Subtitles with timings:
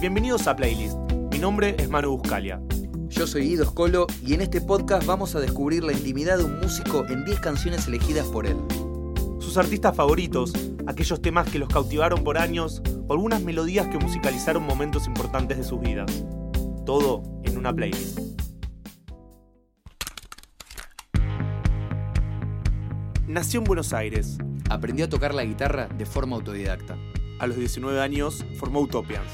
[0.00, 0.96] Bienvenidos a Playlist.
[1.32, 2.62] Mi nombre es Manu Buscalia.
[3.08, 6.60] Yo soy Guido Scolo y en este podcast vamos a descubrir la intimidad de un
[6.60, 8.56] músico en 10 canciones elegidas por él.
[9.40, 10.52] Sus artistas favoritos,
[10.86, 15.64] aquellos temas que los cautivaron por años o algunas melodías que musicalizaron momentos importantes de
[15.64, 16.24] sus vidas.
[16.86, 18.20] Todo en una playlist.
[23.26, 24.38] Nació en Buenos Aires.
[24.70, 26.96] Aprendió a tocar la guitarra de forma autodidacta.
[27.40, 29.26] A los 19 años formó Utopians.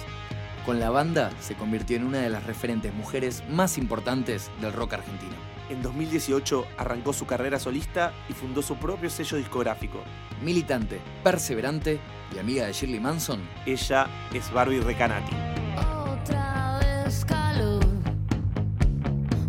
[0.65, 4.95] Con la banda se convirtió en una de las referentes mujeres más importantes del rock
[4.95, 5.35] argentino.
[5.69, 9.99] En 2018 arrancó su carrera solista y fundó su propio sello discográfico.
[10.43, 12.01] Militante, perseverante
[12.35, 15.37] y amiga de Shirley Manson, Ella es Barbie Recanati.
[15.77, 17.85] Otra vez calor.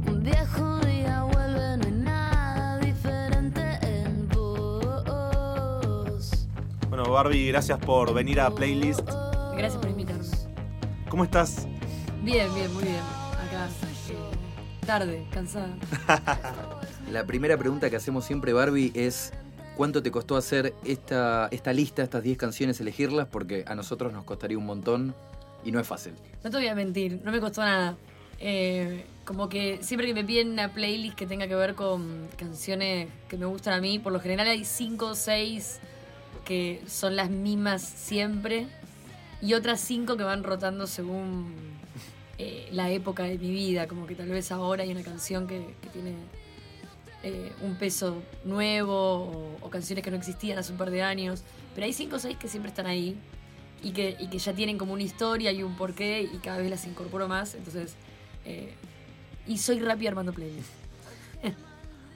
[0.07, 5.55] Un viejo día vuelve, no hay nada diferente en vos.
[6.89, 9.09] Bueno, Barbie, gracias por venir a Playlist.
[9.55, 10.24] Gracias por invitarnos.
[11.15, 11.65] ¿Cómo estás?
[12.23, 12.99] Bien, bien, muy bien.
[13.47, 13.69] Acá,
[14.09, 15.73] eh, tarde, cansada.
[17.09, 19.31] La primera pregunta que hacemos siempre, Barbie, es
[19.77, 23.29] ¿cuánto te costó hacer esta, esta lista, estas 10 canciones, elegirlas?
[23.31, 25.15] Porque a nosotros nos costaría un montón
[25.63, 26.15] y no es fácil.
[26.43, 27.95] No te voy a mentir, no me costó nada.
[28.39, 33.07] Eh, como que siempre que me piden una playlist que tenga que ver con canciones
[33.29, 35.79] que me gustan a mí, por lo general hay 5 o 6
[36.43, 38.67] que son las mismas siempre
[39.41, 41.53] y otras 5 que van rotando según
[42.37, 43.87] eh, la época de mi vida.
[43.87, 46.13] Como que tal vez ahora hay una canción que, tiene
[47.23, 51.43] eh, un peso nuevo o, canciones que no existían hace un par de años.
[51.73, 53.17] Pero hay 5 o 6 que siempre están ahí
[53.83, 56.69] y que, y que ya tienen como una historia y un porqué y cada vez
[56.69, 57.55] las incorporo más.
[57.55, 57.95] Entonces,
[58.45, 58.73] eh,
[59.47, 60.71] y soy rápida armando playlists.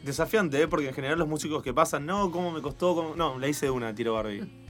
[0.04, 0.68] Desafiante, ¿eh?
[0.68, 2.96] Porque en general los músicos que pasan, no, ¿cómo me costó?
[2.96, 3.16] ¿Cómo?
[3.16, 4.69] No, la hice de una, tiro Barbie.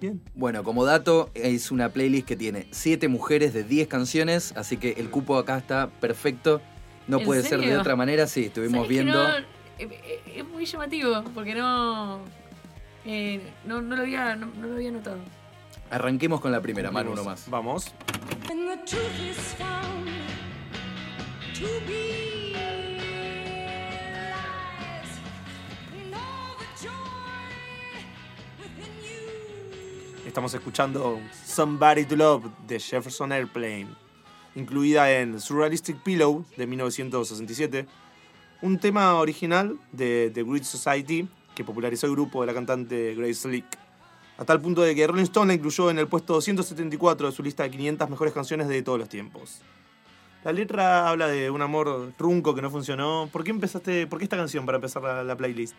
[0.00, 0.20] Bien.
[0.34, 4.92] Bueno, como dato, es una playlist que tiene 7 mujeres de 10 canciones, así que
[4.92, 6.60] el cupo acá está perfecto.
[7.08, 9.22] No ¿En puede ser de otra manera, sí, estuvimos ¿Sabes que viendo.
[9.22, 9.36] no?
[9.38, 9.44] Eh,
[9.78, 12.20] eh, es muy llamativo porque no,
[13.06, 15.18] eh, no, no lo había, no, no lo había notado.
[15.90, 17.48] Arranquemos con la primera, Manu, uno más.
[17.48, 17.92] Vamos.
[18.50, 20.06] And the truth is found
[21.54, 22.37] to be
[30.28, 33.88] Estamos escuchando Somebody to Love de Jefferson Airplane,
[34.56, 37.86] incluida en Surrealistic Pillow de 1967,
[38.60, 43.36] un tema original de The Great Society que popularizó el grupo de la cantante Grace
[43.36, 43.64] Slick,
[44.36, 47.42] a tal punto de que Rolling Stone la incluyó en el puesto 274 de su
[47.42, 49.62] lista de 500 mejores canciones de todos los tiempos.
[50.44, 53.30] La letra habla de un amor trunco que no funcionó.
[53.32, 55.74] ¿Por qué empezaste, por qué esta canción para empezar la playlist?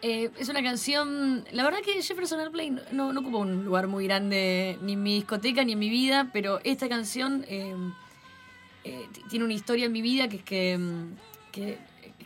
[0.00, 1.44] Eh, es una canción.
[1.50, 5.14] La verdad que Jefferson Airplane no, no ocupa un lugar muy grande ni en mi
[5.16, 7.74] discoteca ni en mi vida, pero esta canción eh,
[8.84, 11.16] eh, tiene una historia en mi vida que es que, mm,
[11.50, 11.78] que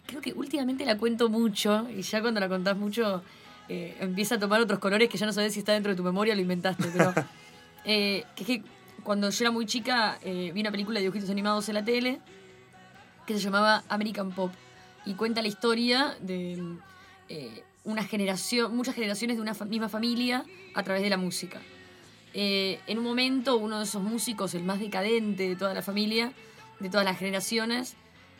[0.05, 3.23] creo que últimamente la cuento mucho y ya cuando la contás mucho
[3.69, 6.35] empieza a tomar otros colores que ya no sabes si está dentro de tu memoria
[6.35, 7.15] o lo inventaste, pero
[7.85, 8.63] que es que
[9.03, 12.21] cuando yo era muy chica vi una película de dibujitos animados en la tele
[13.27, 14.53] que se llamaba American Pop
[15.07, 16.77] y cuenta la historia de
[17.33, 20.45] eh, una generación, muchas generaciones de una fa- misma familia
[20.75, 21.61] a través de la música.
[22.35, 26.33] Eh, en un momento, uno de esos músicos, el más decadente de toda la familia,
[26.81, 27.95] de todas las generaciones,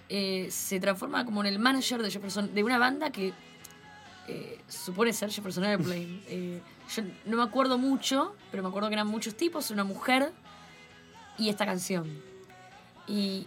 [0.09, 3.33] eh, se transforma como en el manager de Jefferson, de una banda que
[4.29, 6.21] eh, supone ser Jefferson Airplane.
[6.95, 10.33] Yo no me acuerdo mucho, pero me acuerdo que eran muchos tipos, una mujer
[11.39, 12.07] y esta canción.
[13.07, 13.47] Y,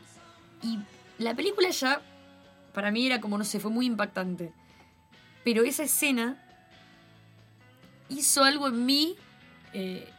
[0.64, 0.80] y
[1.20, 2.02] la película ya,
[2.74, 4.52] para mí era como, no sé, fue muy impactante.
[5.46, 6.44] Pero esa escena
[8.10, 9.16] hizo algo en mí,
[9.74, 10.10] eh,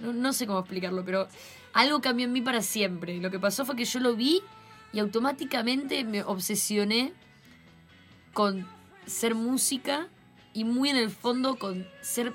[0.00, 1.26] no, no sé cómo explicarlo, pero
[1.72, 3.16] algo cambió en mí para siempre.
[3.16, 4.42] Lo que pasó fue que yo lo vi
[4.92, 7.14] y automáticamente me obsesioné
[8.34, 8.68] con
[9.06, 10.08] ser música
[10.52, 12.34] y muy en el fondo con ser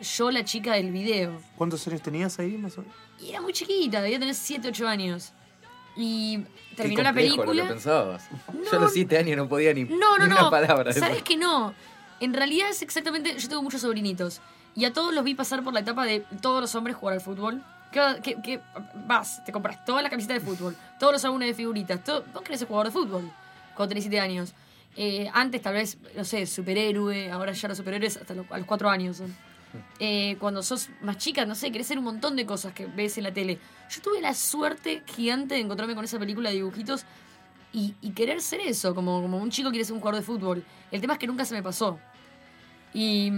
[0.00, 1.38] yo la chica del video.
[1.56, 2.56] ¿Cuántos años tenías ahí?
[2.56, 2.96] Más o menos?
[3.20, 5.32] Y era muy chiquita, debía tener 7, 8 años.
[5.96, 7.52] Y Qué terminó la película.
[7.52, 8.28] lo que pensabas.
[8.52, 10.40] No, Yo a los 7 años no podía ni, No, no, ni no.
[10.40, 10.92] una palabra.
[10.92, 11.74] ¿Sabes que no?
[12.20, 13.36] En realidad es exactamente.
[13.38, 14.40] Yo tengo muchos sobrinitos.
[14.74, 17.20] Y a todos los vi pasar por la etapa de todos los hombres jugar al
[17.20, 17.62] fútbol.
[17.92, 18.58] Que,
[19.06, 22.02] vas, te compras toda la camiseta de fútbol, todos los álbumes de figuritas.
[22.02, 23.30] Todo, vos querés ser jugador de fútbol
[23.76, 24.54] cuando tenés 7 años.
[24.96, 27.30] Eh, antes, tal vez, no sé, superhéroe.
[27.30, 29.36] Ahora ya los superhéroes hasta los, a los 4 años son.
[29.98, 33.16] Eh, cuando sos más chica, no sé, querés ser un montón de cosas que ves
[33.18, 33.58] en la tele.
[33.90, 37.04] Yo tuve la suerte gigante de encontrarme con esa película de dibujitos
[37.72, 40.64] y, y querer ser eso, como, como un chico quiere ser un jugador de fútbol.
[40.90, 41.98] El tema es que nunca se me pasó.
[42.94, 43.32] Y,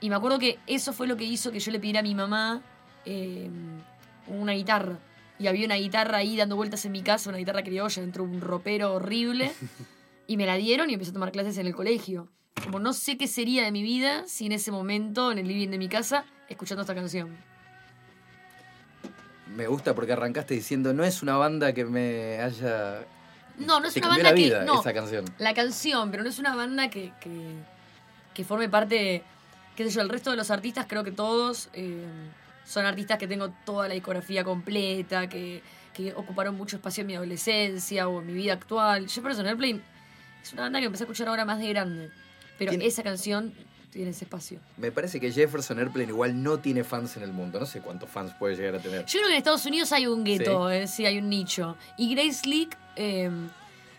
[0.00, 2.14] y me acuerdo que eso fue lo que hizo que yo le pidiera a mi
[2.14, 2.62] mamá
[3.04, 3.48] eh,
[4.26, 4.98] una guitarra.
[5.38, 8.30] Y había una guitarra ahí dando vueltas en mi casa, una guitarra criolla dentro de
[8.30, 9.52] un ropero horrible.
[10.28, 12.28] Y me la dieron y empecé a tomar clases en el colegio.
[12.62, 15.68] Como no sé qué sería de mi vida si en ese momento, en el living
[15.68, 17.36] de mi casa, escuchando esta canción.
[19.54, 23.06] Me gusta porque arrancaste diciendo, no es una banda que me haya...
[23.58, 24.66] No, no es Te una banda la vida que.
[24.66, 25.24] No, esa canción.
[25.38, 27.30] la canción, pero no es una banda que, que,
[28.34, 29.22] que forme parte,
[29.74, 32.04] qué sé yo, el resto de los artistas, creo que todos eh,
[32.66, 35.62] son artistas que tengo toda la discografía completa, que,
[35.94, 39.08] que ocuparon mucho espacio en mi adolescencia o en mi vida actual.
[39.08, 39.80] Jefferson Airplane
[40.42, 42.10] es una banda que empecé a escuchar ahora más de grande,
[42.58, 43.52] pero Tiene- esa canción
[43.92, 44.58] tiene ese espacio.
[44.76, 47.58] Me parece que Jefferson Airplane igual no tiene fans en el mundo.
[47.58, 49.06] No sé cuántos fans puede llegar a tener.
[49.06, 51.76] Yo creo que en Estados Unidos hay un gueto, eh, sí, hay un nicho.
[51.96, 53.30] Y Grace Lee eh,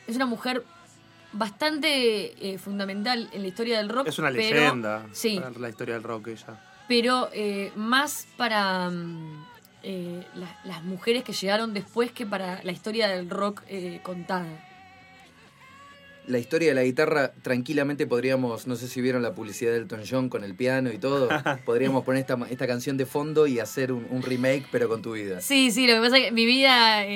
[0.06, 0.64] es una mujer
[1.34, 4.08] bastante eh, fundamental en la historia del rock.
[4.08, 6.60] Es una pero- leyenda Sí, para la historia del rock ella.
[6.88, 9.46] pero eh, más para mm,
[9.84, 14.48] eh, las, las mujeres que llegaron después que para la historia del rock eh, contada.
[16.28, 20.02] La historia de la guitarra, tranquilamente podríamos, no sé si vieron la publicidad de Elton
[20.10, 21.30] John con el piano y todo,
[21.66, 25.14] podríamos poner esta, esta canción de fondo y hacer un, un remake, pero con tu
[25.14, 25.40] vida.
[25.40, 27.16] Sí, sí, lo que pasa es que mi vida, eh,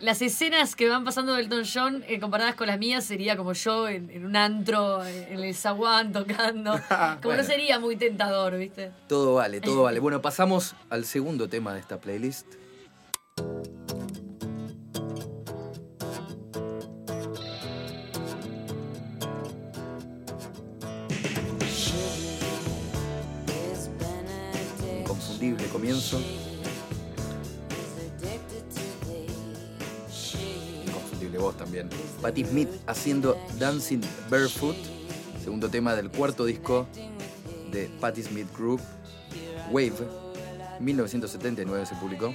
[0.00, 3.52] las escenas que van pasando del Elton John eh, comparadas con las mías sería como
[3.52, 6.72] yo en, en un antro, eh, en el zaguán tocando.
[6.88, 7.42] Como Bueno.
[7.42, 8.90] no sería muy tentador, ¿viste?
[9.06, 10.00] Todo vale, todo vale.
[10.00, 12.46] Bueno, pasamos al segundo tema de esta playlist.
[32.22, 34.76] Patti Smith haciendo Dancing Barefoot,
[35.42, 36.86] segundo tema del cuarto disco
[37.70, 38.80] de Patti Smith Group,
[39.70, 39.94] Wave,
[40.80, 42.34] 1979 se publicó.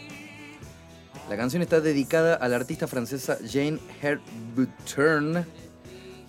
[1.29, 5.45] La canción está dedicada a la artista francesa Jane Herbuturn,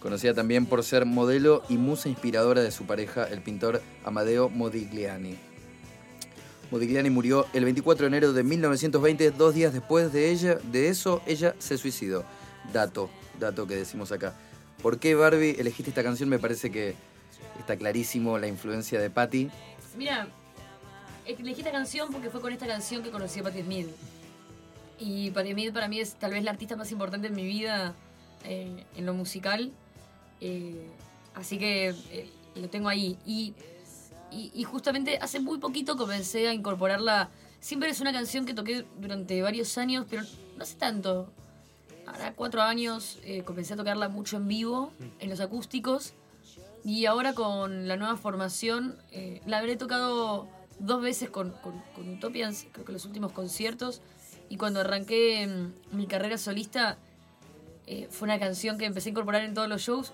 [0.00, 5.36] conocida también por ser modelo y musa inspiradora de su pareja, el pintor Amadeo Modigliani.
[6.70, 11.20] Modigliani murió el 24 de enero de 1920, dos días después de ella, de eso
[11.26, 12.24] ella se suicidó.
[12.72, 14.34] Dato, dato que decimos acá.
[14.82, 16.28] ¿Por qué Barbie elegiste esta canción?
[16.28, 16.94] Me parece que
[17.58, 19.48] está clarísimo la influencia de Patti.
[19.96, 20.28] Mira,
[21.26, 23.88] elegí esta canción porque fue con esta canción que conocí a Patti Smith.
[24.98, 27.94] Y Patti Smith para mí es tal vez la artista más importante en mi vida
[28.44, 29.72] eh, en lo musical.
[30.40, 30.88] Eh,
[31.34, 33.16] así que eh, lo tengo ahí.
[33.24, 33.54] Y
[34.64, 37.30] justamente hace muy poquito comencé a incorporarla.
[37.60, 40.22] Siempre es una canción que toqué durante varios años, pero
[40.56, 41.32] no hace tanto.
[42.12, 46.12] Ahora cuatro años eh, comencé a tocarla mucho en vivo, en los acústicos.
[46.84, 50.48] Y ahora con la nueva formación, eh, la habré tocado
[50.80, 54.00] dos veces con, con, con Utopians, creo que los últimos conciertos.
[54.48, 56.98] Y cuando arranqué mm, mi carrera solista,
[57.86, 60.12] eh, fue una canción que empecé a incorporar en todos los shows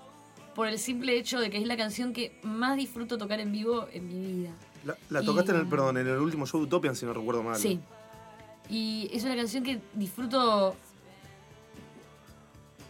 [0.55, 3.89] por el simple hecho de que es la canción que más disfruto tocar en vivo
[3.93, 4.51] en mi vida.
[4.85, 7.15] La, la Y- tocaste en el, perdón, en el último show de Utopian, si no
[7.15, 7.57] recuerdo mal.
[7.57, 7.81] Sí.
[8.69, 10.77] Y es una canción que disfruto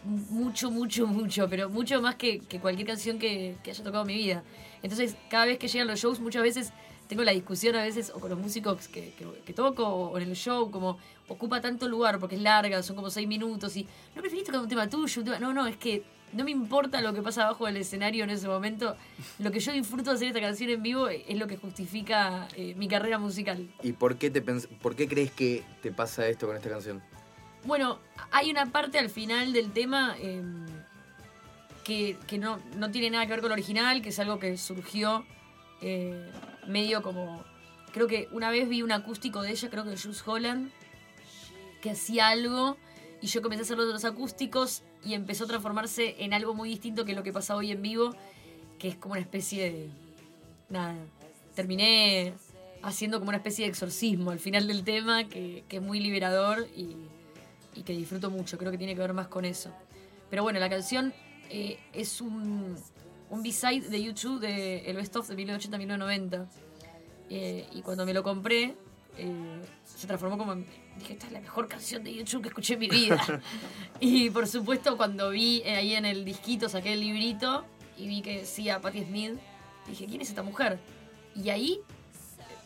[0.03, 4.15] mucho, mucho, mucho, pero mucho más que, cualquier canción que, que haya tocado en mi
[4.15, 4.43] vida.
[4.81, 6.71] Entonces, cada vez que llegan los shows, muchas veces
[7.07, 9.13] tengo la discusión a veces o con los músicos que,
[9.45, 13.09] que- toco o en el show, como ocupa tanto lugar porque es larga, son como
[13.09, 15.23] seis minutos y no preferís tocar un tema tuyo.
[15.39, 16.03] No, no, es que
[16.33, 18.95] no me importa lo que pasa abajo del escenario en ese momento.
[19.39, 22.75] Lo que yo disfruto de hacer esta canción en vivo es lo que justifica eh,
[22.77, 23.67] mi carrera musical.
[23.81, 27.01] ¿Y por qué, te por qué crees que te pasa esto con esta canción?
[27.65, 27.99] Bueno,
[28.31, 30.41] hay una parte al final del tema eh,
[31.83, 34.57] que, que no, no tiene nada que ver con lo original, que es algo que
[34.57, 35.25] surgió
[35.81, 36.31] eh,
[36.67, 37.43] medio como...
[37.91, 40.71] Creo que una vez vi un acústico de ella, creo que de Jules Holland,
[41.81, 42.77] que hacía algo
[43.21, 47.03] y yo comencé a hacer los acústicos y empezó a transformarse en algo muy distinto
[47.03, 48.15] que lo que pasa hoy en vivo,
[48.77, 49.89] que es como una especie de...
[50.69, 50.95] Nada,
[51.55, 52.33] terminé
[52.83, 56.67] haciendo como una especie de exorcismo al final del tema, que, que es muy liberador
[56.75, 56.95] y,
[57.79, 58.57] y que disfruto mucho.
[58.57, 59.71] Creo que tiene que ver más con eso.
[60.29, 61.13] Pero bueno, la canción
[61.49, 62.75] eh, es un,
[63.29, 66.47] un B-side de YouTube de El Best Of de 1980-1990.
[67.29, 68.75] Eh, y cuando me lo compré,
[69.17, 70.65] eh, se transformó como en.
[70.97, 73.41] Dije, esta es la mejor canción de YouTube que escuché en mi vida.
[74.01, 77.65] y por supuesto, cuando vi eh, ahí en el disquito, saqué el librito
[77.97, 79.33] y vi que decía Patti Smith,
[79.87, 80.79] dije, ¿quién es esta mujer?
[81.35, 81.79] Y ahí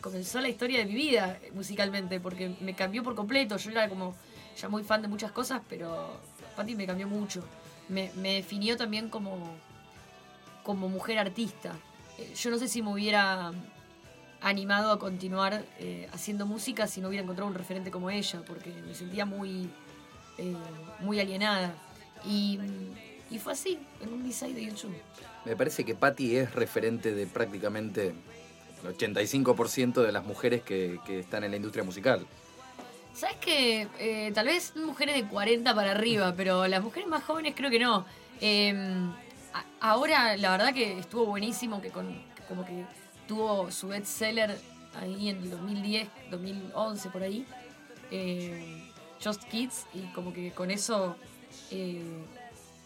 [0.01, 3.57] comenzó la historia de mi vida eh, musicalmente, porque me cambió por completo.
[3.57, 4.15] Yo era como
[4.59, 6.17] ya muy fan de muchas cosas, pero
[6.55, 7.43] Patti me cambió mucho.
[7.89, 9.55] Me, me definió también como,
[10.63, 11.73] como mujer artista.
[12.17, 13.51] Eh, Yo no sé si me hubiera
[14.41, 18.69] animado a continuar eh, haciendo música si no hubiera encontrado un referente como ella, porque
[18.85, 19.69] me sentía muy,
[20.37, 20.55] eh,
[20.99, 21.73] muy alienada.
[22.25, 22.59] Y,
[23.29, 24.95] y fue así, en un design de YouTube.
[25.45, 28.13] Me parece que Patty es referente de prácticamente
[28.83, 32.25] el 85% de las mujeres que, que están en la industria musical.
[33.13, 37.53] ¿Sabes que eh, Tal vez mujeres de 40 para arriba, pero las mujeres más jóvenes
[37.55, 38.05] creo que no.
[39.53, 42.85] A- ahora, la verdad que estuvo buenísimo, que con, como que
[43.27, 44.57] tuvo su bestseller
[44.99, 47.45] ahí en el 2010, 2011, por ahí.
[48.11, 48.89] eh,
[49.23, 51.15] Just Kids, y como que con eso
[51.71, 52.03] eh,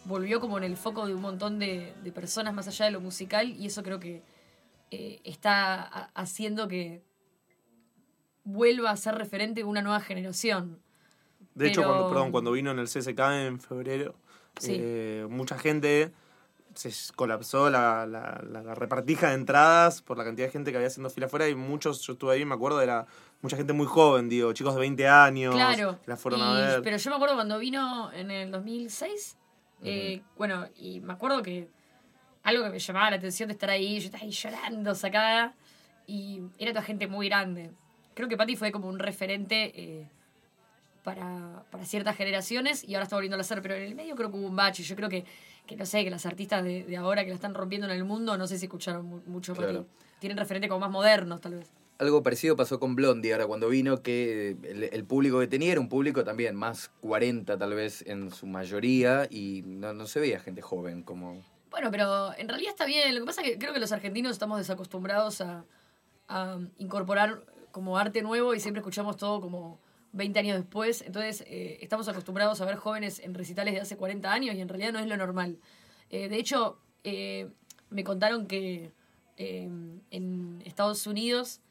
[0.06, 3.00] volvió como en el foco de un montón de, de personas más allá de lo
[3.02, 4.22] musical, y eso creo que
[4.92, 7.02] eh, está ha- haciendo que
[8.52, 10.80] vuelva a ser referente de una nueva generación.
[11.54, 14.16] De hecho, cuando, perdón, cuando vino en el CSK en febrero,
[14.60, 14.76] Sí.
[14.80, 16.12] eh, mucha gente
[16.74, 21.10] se colapsó la, la- repartija de entradas por la cantidad de gente que había haciendo
[21.10, 23.06] fila afuera y muchos, yo estuve ahí, me acuerdo, era
[23.42, 26.00] mucha gente muy joven, digo, chicos de 20 años, Claro.
[26.06, 26.82] la fueron y- a ver.
[26.84, 29.38] Pero yo me acuerdo cuando vino en el 2006,
[29.84, 31.68] eh, bueno, y me acuerdo que
[32.44, 35.56] algo que me llamaba la atención de estar ahí, yo estaba ahí llorando, sacada,
[36.06, 37.72] y era toda gente muy grande.
[38.18, 40.08] Creo que Patty fue como un referente eh,
[41.04, 44.32] para, para ciertas generaciones y ahora está volviendo a ser, pero en el medio creo
[44.32, 44.82] que hubo un bache.
[44.82, 45.24] Yo creo que,
[45.68, 48.04] que no sé, que las artistas de, de ahora que la están rompiendo en el
[48.06, 49.84] mundo, no sé si escucharon mu- mucho Claro.
[49.84, 49.90] Patty.
[50.20, 51.68] Tienen referentes como más modernos, tal vez.
[52.00, 55.80] Algo parecido pasó con Blondie ahora cuando vino, que el, el público que tenía era
[55.80, 60.40] un público también más 40 tal vez en su mayoría y no, no se veía
[60.40, 61.44] gente joven como...
[61.70, 63.14] Bueno, pero en realidad está bien.
[63.14, 65.64] Lo que pasa es que creo que los argentinos estamos desacostumbrados a,
[66.28, 67.44] a incorporar
[67.78, 69.80] como arte nuevo y siempre escuchamos todo como
[70.14, 71.04] 20 años después.
[71.04, 74.68] Entonces eh, estamos acostumbrados a ver jóvenes en recitales de hace 40 años y en
[74.68, 75.60] realidad no es lo normal.
[76.10, 77.52] Eh, de hecho, eh,
[77.92, 78.92] me contaron que
[79.38, 81.62] en Estados Unidos...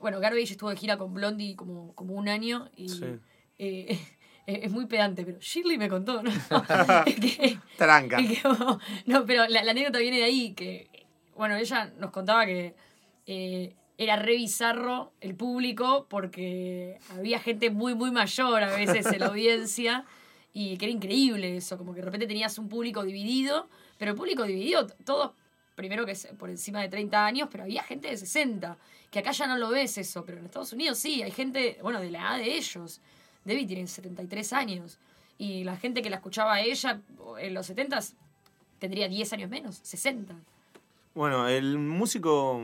[0.00, 3.04] bueno, Garbage estuvo de gira con Blondie como, como un año y Sí.
[4.46, 6.30] es muy pedante, pero Shirley me contó, ¿no?
[7.04, 8.16] que, Tranca.
[8.16, 8.40] que,
[9.06, 10.88] no, pero la, la anécdota viene de ahí, que,
[11.36, 12.74] bueno, ella nos contaba que
[13.26, 19.20] eh, era re bizarro el público porque había gente muy, muy mayor a veces en
[19.20, 20.04] la audiencia
[20.52, 23.68] y que era increíble eso, como que de repente tenías un público dividido,
[23.98, 25.32] pero el público dividido, todos,
[25.74, 28.78] primero que por encima de 30 años, pero había gente de 60,
[29.10, 32.00] que acá ya no lo ves eso, pero en Estados Unidos sí, hay gente, bueno,
[32.00, 33.00] de la edad de ellos.
[33.44, 34.98] Debbie tiene 73 años.
[35.38, 37.00] Y la gente que la escuchaba a ella
[37.38, 38.00] en los 70
[38.78, 40.34] tendría 10 años menos, 60.
[41.16, 42.60] Bueno, el músico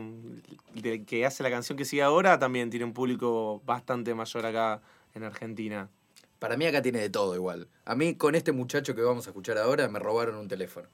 [1.07, 4.79] que hace la canción que sigue ahora también tiene un público bastante mayor acá
[5.15, 5.89] en Argentina.
[6.37, 7.67] Para mí acá tiene de todo igual.
[7.83, 10.87] A mí con este muchacho que vamos a escuchar ahora me robaron un teléfono.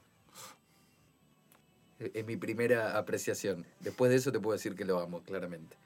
[1.98, 3.66] Es es mi primera apreciación.
[3.80, 5.76] Después de eso te puedo decir que lo amo, claramente.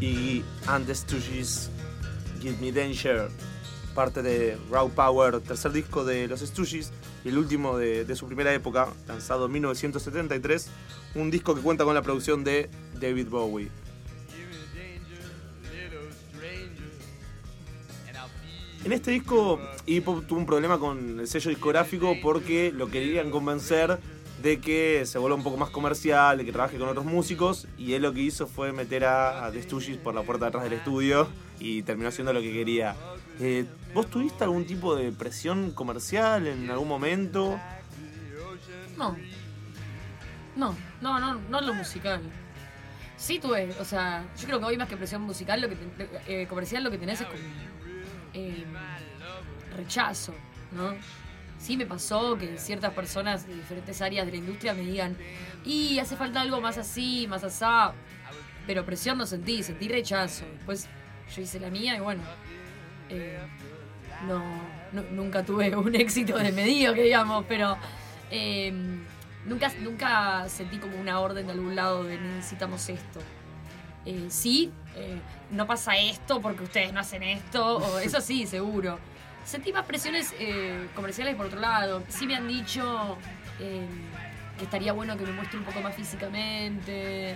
[0.00, 1.72] Y And the Stooges
[2.40, 3.30] Give Me Danger,
[3.98, 6.92] parte de Raw Power, tercer disco de los Stooges
[7.24, 10.70] y el último de, su primera época, lanzado en 1973,
[11.16, 13.68] un disco que cuenta con la producción de David Bowie.
[18.84, 23.32] En este disco, Iggy Pop tuvo un problema con el sello discográfico porque lo querían
[23.32, 23.98] convencer
[24.40, 27.94] de que se vuelva un poco más comercial, de que trabaje con otros músicos, y
[27.94, 30.62] él lo que hizo fue meter a, a The Stooges por la puerta de atrás
[30.62, 31.26] del estudio
[31.58, 32.94] y terminó haciendo lo que quería.
[33.40, 37.58] Eh, ¿Vos tuviste algún tipo de presión comercial en algún momento?
[38.96, 39.16] No.
[40.56, 42.20] No, no, no, no lo musical.
[43.16, 46.08] Sí tuve, o sea, yo creo que hoy más que presión musical, lo que ten-
[46.26, 47.38] eh, comercial lo que tenés es como
[48.34, 48.64] eh,
[49.76, 50.34] rechazo,
[50.72, 50.94] ¿no?
[51.58, 55.16] Sí me pasó que ciertas personas de diferentes áreas de la industria me digan,
[55.64, 57.92] y hace falta algo más así, más asá,
[58.66, 60.44] pero presión no sentí, sentí rechazo.
[60.52, 60.86] Después
[61.34, 62.22] yo hice la mía y bueno,
[63.08, 63.38] eh,
[64.26, 64.42] no,
[64.92, 67.76] nu- nunca tuve un éxito de medido, que digamos, pero
[68.30, 68.72] eh,
[69.46, 73.20] nunca, nunca sentí como una orden de algún lado de necesitamos esto.
[74.06, 75.18] Eh, sí, eh,
[75.50, 78.98] no pasa esto porque ustedes no hacen esto, o eso sí, seguro.
[79.44, 80.34] Sentí más presiones
[80.94, 82.02] comerciales por otro lado.
[82.08, 83.16] Sí me han dicho
[83.60, 83.86] eh,
[84.58, 87.34] que estaría bueno que me muestre un poco más físicamente,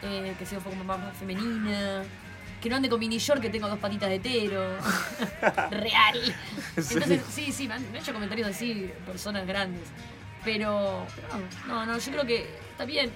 [0.00, 2.02] que sea un poco más, más femenina,
[2.60, 4.76] que no ande con mini short que tengo dos patitas de hetero.
[5.70, 6.36] Real.
[6.76, 9.82] Entonces, sí, sí, me han, me han hecho comentarios así personas grandes.
[10.44, 11.28] Pero, pero
[11.66, 13.10] no, no, no, yo creo que está bien.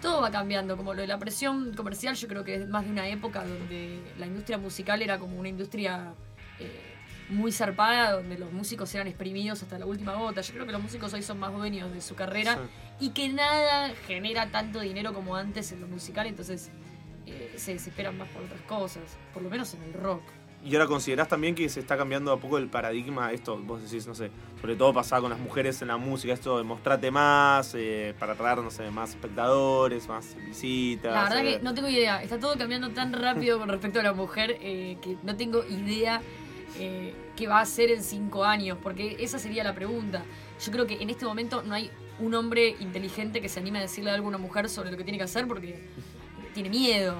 [0.00, 2.90] Todo va cambiando, como lo de la presión comercial, yo creo que es más de
[2.90, 6.12] una época donde la industria musical era como una industria
[6.58, 6.92] eh,
[7.28, 10.40] muy zarpada, donde los músicos eran exprimidos hasta la última gota.
[10.40, 12.58] Yo creo que los músicos hoy son más dueños de su carrera
[12.98, 16.70] y que nada genera tanto dinero como antes en lo musical, entonces
[17.32, 20.22] eh, se desesperan más por otras cosas, por lo menos en el rock.
[20.64, 24.06] Y ahora considerás también que se está cambiando a poco el paradigma, esto, vos decís,
[24.06, 27.74] no sé, sobre todo pasaba con las mujeres en la música, esto de mostrarte más,
[27.74, 31.12] eh, para atraer, no sé, más espectadores, más visitas.
[31.12, 31.56] La verdad eh.
[31.58, 34.98] que no tengo idea, está todo cambiando tan rápido con respecto a la mujer eh,
[35.02, 36.22] que no tengo idea
[37.36, 40.22] qué va a hacer en cinco años, porque esa sería la pregunta.
[40.64, 43.82] Yo creo que en este momento no hay un hombre inteligente que se anime a
[43.82, 45.82] decirle algo a una mujer sobre lo que tiene que hacer porque
[46.52, 47.16] tiene miedo.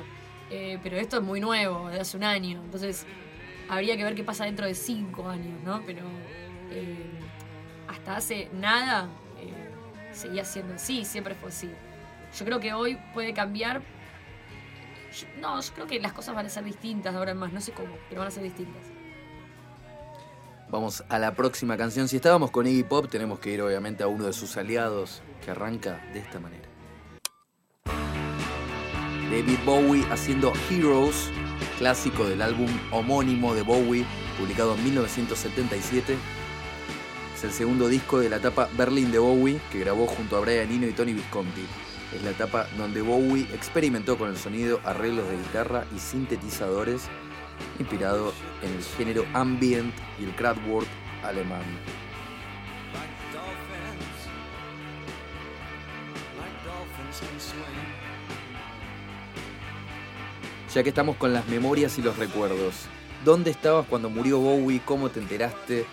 [0.50, 2.60] Eh, pero esto es muy nuevo, de hace un año.
[2.62, 3.06] Entonces,
[3.68, 5.82] habría que ver qué pasa dentro de cinco años, ¿no?
[5.86, 6.02] Pero
[6.70, 7.10] eh,
[7.88, 9.08] hasta hace nada
[9.40, 9.52] eh,
[10.12, 11.70] seguía siendo así, siempre fue así.
[12.38, 13.82] Yo creo que hoy puede cambiar.
[15.40, 17.60] No, yo creo que las cosas van a ser distintas de ahora en más, no
[17.60, 18.82] sé cómo, pero van a ser distintas.
[20.70, 22.08] Vamos a la próxima canción.
[22.08, 25.50] Si estábamos con Iggy Pop, tenemos que ir obviamente a uno de sus aliados, que
[25.50, 26.71] arranca de esta manera.
[29.32, 31.30] David Bowie haciendo Heroes,
[31.78, 34.04] clásico del álbum homónimo de Bowie,
[34.38, 36.18] publicado en 1977.
[37.34, 40.70] Es el segundo disco de la etapa Berlin de Bowie, que grabó junto a Brian
[40.70, 41.64] Eno y Tony Visconti.
[42.14, 47.04] Es la etapa donde Bowie experimentó con el sonido, arreglos de guitarra y sintetizadores,
[47.78, 50.88] inspirado en el género ambient y el Kraftwerk
[51.22, 51.62] alemán.
[60.74, 62.74] Ya que estamos con las memorias y los recuerdos,
[63.24, 64.80] ¿dónde estabas cuando murió Bowie?
[64.84, 65.84] ¿Cómo te enteraste?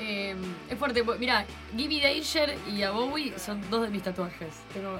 [0.00, 0.36] Eh,
[0.68, 4.54] es fuerte, pues, mira, Gimme Danger y a Bowie son dos de mis tatuajes.
[4.74, 4.98] Tengo-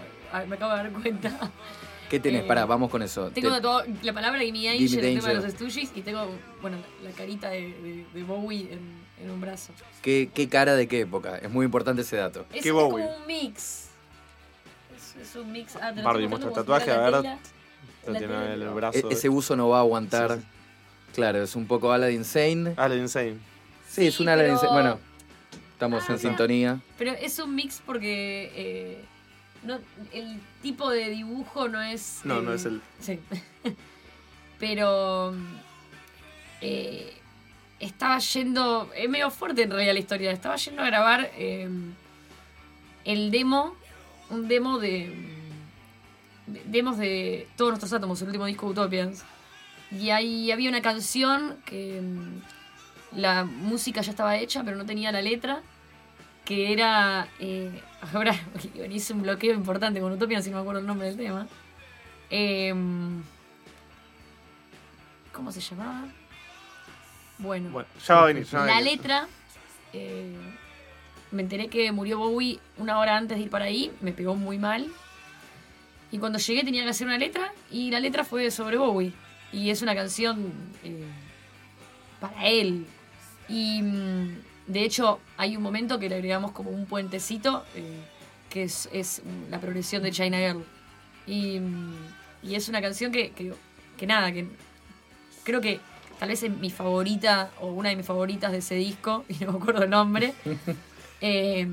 [0.49, 1.51] me acabo de dar cuenta.
[2.09, 2.45] ¿Qué tenés?
[2.45, 3.31] Eh, Pará, vamos con eso.
[3.31, 5.43] Tengo Te- tatuado la palabra Gimme Danger, Gimme el tema de Danger.
[5.43, 6.27] los Stooges, y tengo,
[6.63, 8.81] bueno, la carita de, de- de Bowie en,
[9.23, 9.73] en un brazo.
[10.01, 11.37] ¿Qué, qué cara de qué época?
[11.37, 12.47] Es muy importante ese dato.
[12.55, 13.05] Es, ¿Qué es Bowie?
[13.05, 13.89] como un mix.
[14.97, 15.77] Es, es un mix.
[15.77, 17.39] Ah, Barbie muestra el tatuaje, a ver.
[18.07, 19.11] Lo tiene el brazo.
[19.11, 20.37] E- ese uso no va a aguantar.
[20.37, 20.47] Sí, sí.
[21.15, 22.75] Claro, es un poco Aladdin Sane.
[22.77, 23.37] Aladdin Insane.
[23.89, 24.73] Sí, es un Aladdin pero- Sane.
[24.73, 24.99] Bueno,
[25.73, 26.81] estamos Ah, en sintonía.
[26.99, 29.05] Pero es un mix porque eh,
[29.63, 29.79] no,
[30.13, 32.21] el tipo de dibujo no es.
[32.25, 33.21] No, eh, no es el- Sí.
[34.59, 35.35] Pero.
[36.61, 37.13] eh,
[37.81, 38.91] estaba yendo.
[38.97, 40.31] Es medio fuerte en realidad la historia.
[40.33, 41.69] Estaba yendo a grabar eh,
[43.05, 43.75] el demo.
[44.31, 45.13] Un demo de.
[46.47, 49.25] De- Demos de todos nuestros átomos, el último disco Utopians.
[49.91, 52.01] Y ahí había una canción que.
[52.03, 52.41] mm,
[53.19, 55.61] La música ya estaba hecha, pero no tenía la letra
[56.45, 57.29] que era.
[57.39, 57.81] eh,
[58.13, 58.35] ahora
[58.91, 61.47] hice un bloqueo importante con Utopia, si no me acuerdo el nombre del tema.
[62.31, 63.23] Em,
[65.33, 66.09] ¿Cómo se llamaba?
[67.39, 68.45] Bueno, Bueno, ya va a venir.
[68.45, 68.93] Ya va a la venir.
[68.97, 69.29] letra.
[69.93, 70.37] eh,
[71.31, 74.59] me enteré que murió Bowie una hora antes de ir para ahí, me pegó muy
[74.59, 74.89] mal.
[76.15, 79.13] Y cuando llegué tenía que hacer una letra, y la letra fue sobre Bowie.
[79.53, 80.53] Y es una canción
[80.85, 81.07] eh,
[82.21, 82.87] para él.
[83.49, 87.99] Y mm, de hecho, hay un momento que le agregamos como un puentecito, eh,
[88.49, 90.65] que es, es la progresión de China Girl.
[91.27, 91.95] Y, mm,
[92.45, 93.53] y es una canción que, que,
[93.97, 94.47] que nada, que
[95.43, 95.81] creo que
[96.21, 99.51] tal vez es mi favorita o una de mis favoritas de ese disco, y no
[99.51, 100.33] me acuerdo el nombre.
[101.27, 101.67] Eh,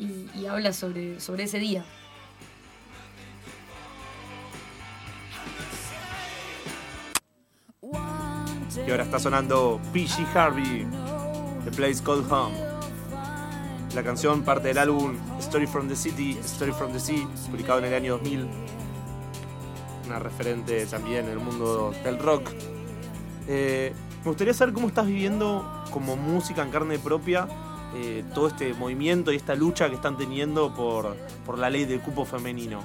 [0.00, 1.84] y, y habla sobre, sobre ese día.
[8.76, 10.86] Y ahora está sonando PG Harvey,
[11.64, 12.56] The Place Called Home.
[13.94, 17.84] La canción parte del álbum Story from the City, Story from the Sea, publicado en
[17.86, 18.48] el año 2000.
[20.06, 22.50] Una referente también en el mundo del rock.
[23.46, 23.92] Eh,
[24.24, 27.46] me gustaría saber cómo estás viviendo como música en carne propia
[27.94, 32.00] eh, todo este movimiento y esta lucha que están teniendo por, por la ley del
[32.00, 32.80] cupo femenino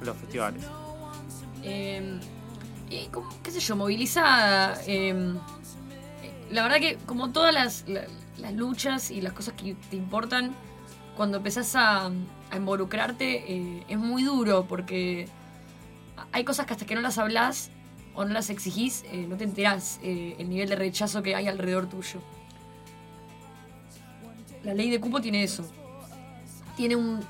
[0.00, 0.64] en los festivales.
[1.62, 2.18] Eh,
[2.90, 4.78] y como, qué sé yo, movilizada.
[4.86, 5.34] eh,
[6.50, 8.06] la verdad que como todas las, la-
[8.38, 10.52] las luchas y las cosas que te importan,
[11.16, 15.28] cuando empezás a, a involucrarte eh, es muy duro porque
[16.32, 17.70] hay cosas que hasta que no las hablas
[18.14, 21.46] o no las exigís, eh, no te enterás eh, el nivel de rechazo que hay
[21.48, 22.20] alrededor tuyo.
[24.64, 25.64] La ley de cupo tiene eso.
[26.76, 27.20] Tiene un,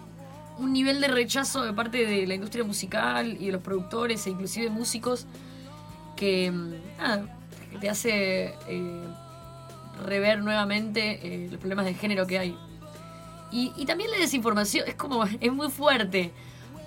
[0.59, 4.31] un nivel de rechazo de parte de la industria musical y de los productores e
[4.31, 5.27] inclusive músicos
[6.21, 9.05] que, mm, te hace eh,
[10.05, 12.57] rever nuevamente eh, los problemas de género que hay.
[13.51, 16.31] Y, también la desinformación es como, es muy fuerte,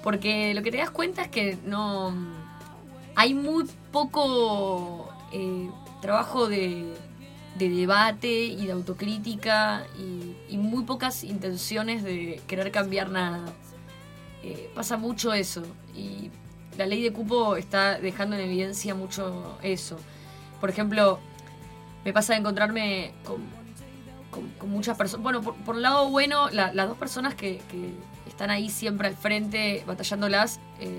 [0.04, 2.14] porque lo que te das cuenta es que no...
[3.16, 5.70] Hay muy poco eh,
[6.02, 6.94] trabajo de,
[7.60, 13.42] de debate y de autocrítica y, y muy pocas intenciones de querer cambiar nada.
[14.76, 15.64] Pasa mucho eso
[15.96, 16.30] y
[16.78, 19.98] la ley de cupo está dejando en evidencia mucho eso.
[20.60, 21.20] Por ejemplo,
[22.06, 23.42] me pasa de encontrarme con,
[24.32, 25.24] con- con muchas personas.
[25.24, 27.90] Bueno, por, por el lado bueno, la- las dos personas que, que
[28.28, 30.98] están ahí siempre al frente batallándolas eh,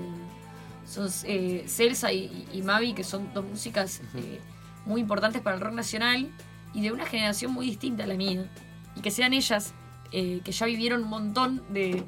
[0.87, 4.39] son eh, Celsa y, y Mavi, que son dos músicas eh,
[4.85, 6.31] muy importantes para el rock nacional
[6.73, 8.49] y de una generación muy distinta a la mía.
[8.95, 9.73] Y que sean ellas,
[10.11, 12.03] eh, que ya vivieron un montón de,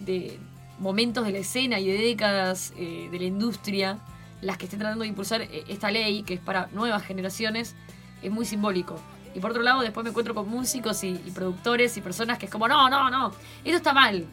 [0.00, 0.38] de
[0.78, 3.98] momentos de la escena y de décadas eh, de la industria,
[4.40, 7.74] las que estén tratando de impulsar eh, esta ley, que es para nuevas generaciones,
[8.22, 8.98] es muy simbólico.
[9.34, 12.46] Y por otro lado, después me encuentro con músicos y, y productores y personas que
[12.46, 13.28] es como, no, no, no,
[13.64, 14.26] esto está mal.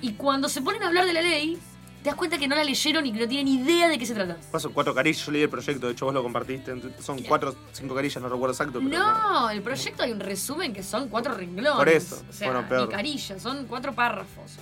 [0.00, 1.58] Y cuando se ponen a hablar de la ley,
[2.02, 4.14] te das cuenta que no la leyeron y que no tienen idea de qué se
[4.14, 4.36] trata.
[4.52, 6.74] Paso cuatro carillas, yo leí el proyecto, de hecho vos lo compartiste.
[7.00, 8.80] Son cuatro, cinco carillas, no recuerdo exacto.
[8.80, 11.76] Pero No, el proyecto hay un resumen que son cuatro renglones.
[11.76, 12.88] Por eso, O sea, bueno, peor.
[12.88, 14.52] ni carilla, son cuatro párrafos.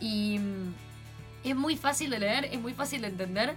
[0.00, 0.74] Y mm,
[1.44, 3.54] es muy fácil de leer, es muy fácil de entender.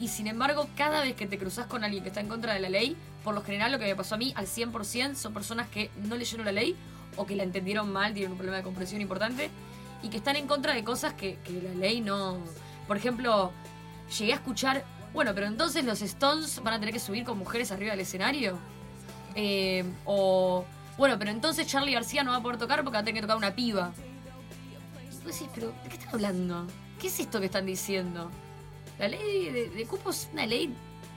[0.00, 2.60] Y sin embargo, cada vez que te cruzas con alguien que está en contra de
[2.60, 5.68] la ley, por lo general lo que me pasó a mí al 100% son personas
[5.68, 6.76] que no leyeron la ley
[7.16, 9.50] o que la entendieron mal, tienen un problema de comprensión importante
[10.02, 12.38] y que están en contra de cosas que, la ley no...
[12.86, 13.52] Por ejemplo,
[14.18, 17.70] llegué a escuchar, bueno, pero entonces los Stones van a tener que subir con mujeres
[17.72, 18.56] arriba del escenario.
[19.34, 20.64] Eh, o,
[20.96, 23.22] bueno, pero entonces Charlie García no va a poder tocar porque va a tener que
[23.22, 23.92] tocar una piba.
[25.20, 26.66] Y vos decís, pero ¿de qué están hablando?
[27.00, 28.30] ¿Qué es esto que están diciendo?
[28.98, 30.72] La ley de, de cupo es una ley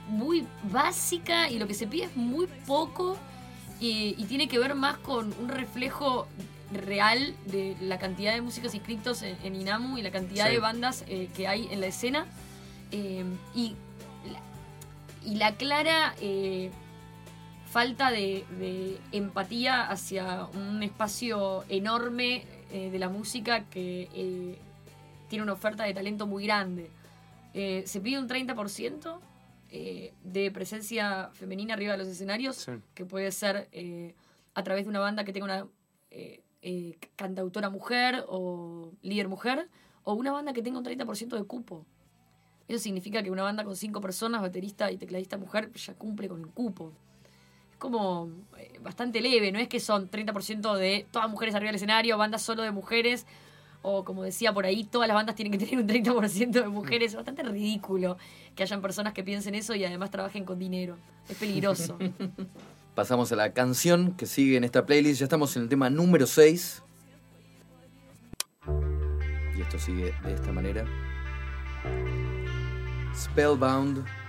[0.08, 3.16] muy básica y lo que se pide es muy poco
[3.80, 6.26] y, y tiene que ver más con un reflejo
[6.72, 10.52] real de la cantidad de músicos inscritos en, en INAMU y la cantidad Sí.
[10.52, 12.26] de bandas eh, que hay en la escena
[12.92, 13.74] eh, y,
[14.30, 14.40] la,
[15.30, 16.70] y la clara eh,
[17.70, 24.58] falta de, de empatía hacia un espacio enorme eh, de la música que eh,
[25.28, 26.90] tiene una oferta de talento muy grande.
[27.54, 29.18] Eh, se pide un 30%
[29.70, 32.72] eh, de presencia femenina arriba de los escenarios, Sí.
[32.94, 33.68] que puede ser
[34.54, 35.66] a través de una banda que tenga una
[37.16, 39.68] cantautora mujer o líder mujer,
[40.04, 41.86] o una banda que tenga un 30% de cupo.
[42.68, 46.40] Eso significa que una banda con cinco personas, baterista y tecladista mujer, ya cumple con
[46.40, 46.92] el cupo.
[47.82, 52.16] Como eh, bastante leve, no es que son 30% de todas mujeres arriba del escenario,
[52.16, 53.26] bandas solo de mujeres,
[53.82, 57.10] o como decía por ahí, todas las bandas tienen que tener un 30% de mujeres.
[57.10, 58.18] Es bastante ridículo
[58.54, 60.96] que hayan personas que piensen eso y además trabajen con dinero.
[61.28, 61.98] Es peligroso.
[62.94, 65.18] Pasamos a la canción que sigue en esta playlist.
[65.18, 66.84] Ya estamos en el tema número 6.
[69.58, 70.84] Y esto sigue de esta manera.
[73.12, 74.21] Spellbound.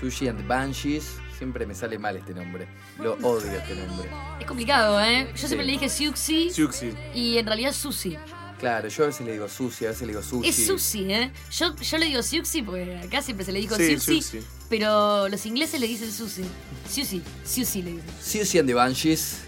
[0.00, 1.16] Sushi and the Banshees.
[1.36, 2.66] Siempre me sale mal este nombre.
[2.98, 4.08] Lo odio este nombre.
[4.40, 5.28] es complicado, ¿eh?
[5.36, 6.92] Yo siempre le dije Siuxi Siuxi.
[7.14, 8.16] y en realidad Susi.
[8.58, 10.48] Claro, yo a veces le digo sushi, a veces le digo sushi.
[10.48, 11.30] Es Susi, ¿eh?
[11.52, 14.46] Yo, yo le digo Siuxi porque acá siempre se le dijo Sí, Siuxi, Siuxi.
[14.68, 16.44] pero los ingleses le dicen Susi.
[16.88, 18.10] Siuxi, Siuxi le dicen.
[18.20, 19.42] Sushi and the Banshees.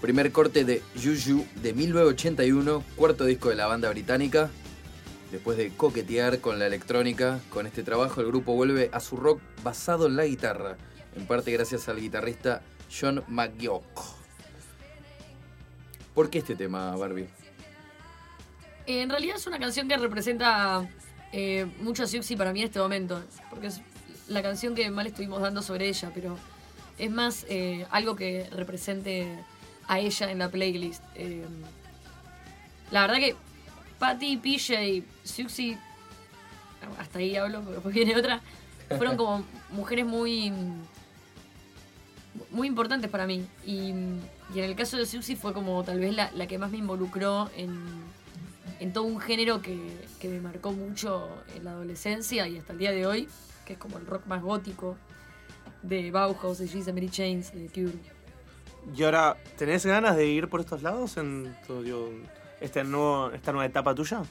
[0.00, 4.50] Primer corte de Juju de 1981, cuarto disco de la banda británica.
[5.30, 9.40] Después de coquetear con la electrónica, con este trabajo el grupo vuelve a su rock
[9.64, 10.76] basado en la guitarra,
[11.16, 13.82] en parte gracias al guitarrista John McGeoch.
[16.14, 17.28] ¿Por qué este tema, Barbie?
[18.86, 20.88] Eh, En realidad es una canción que representa
[21.32, 23.80] eh, mucho a Siuxi para mí en este momento, porque es
[24.28, 26.38] la canción que le estuvimos dando sobre ella, pero
[26.98, 29.28] es más eh, algo que represente
[29.88, 31.02] a ella en la playlist.
[32.90, 33.36] La verdad que
[33.98, 35.76] Patty, PJ, Siuxi,
[36.98, 38.40] hasta ahí hablo, porque después viene otra,
[38.88, 40.52] fueron como mujeres muy
[42.50, 43.46] muy importantes para mí.
[43.64, 44.20] Y, en
[44.54, 48.92] el caso de Siuxi fue como tal vez la, la que más me involucró en,
[48.92, 49.78] todo un género que,
[50.20, 53.28] que me marcó mucho en la adolescencia y hasta el día de hoy,
[53.64, 54.96] que es como el rock más gótico
[55.82, 57.98] de Bauhaus, de Jesus Mary Chains, de Cure.
[58.94, 61.82] Y ahora, ¿tenés ganas de ir por estos lados en tu,
[62.60, 64.22] este nuevo, esta nueva etapa tuya?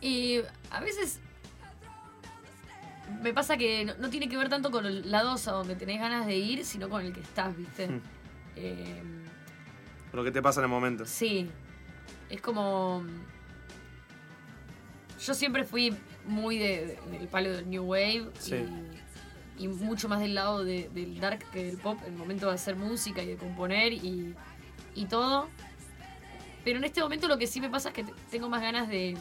[0.00, 0.40] Y
[0.70, 1.20] a veces
[3.22, 6.00] me pasa que no, no tiene que ver tanto con el lados a donde tenés
[6.00, 7.88] ganas de ir, sino con el que estás, ¿viste?
[7.88, 8.00] Mm.
[8.56, 9.02] Eh,
[10.12, 11.04] Lo que te pasa en el momento.
[11.06, 11.50] Sí.
[12.30, 13.02] Es como.
[15.20, 18.54] Yo siempre fui muy de- de- del palo del New Wave Sí.
[19.58, 22.54] y, y mucho más del lado de- del dark que del pop, el momento de
[22.54, 24.34] hacer música y de componer y,
[24.94, 25.48] y todo.
[26.68, 28.88] Pero en este momento lo que sí me pasa es que te- tengo más ganas
[28.90, 29.16] de.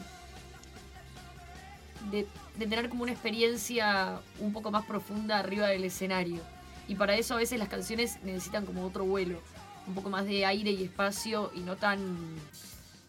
[2.11, 6.41] de, de tener como una experiencia un poco más profunda arriba del escenario.
[6.89, 9.39] Y para eso a veces las canciones necesitan como otro vuelo,
[9.87, 11.99] un poco más de aire y espacio y no tan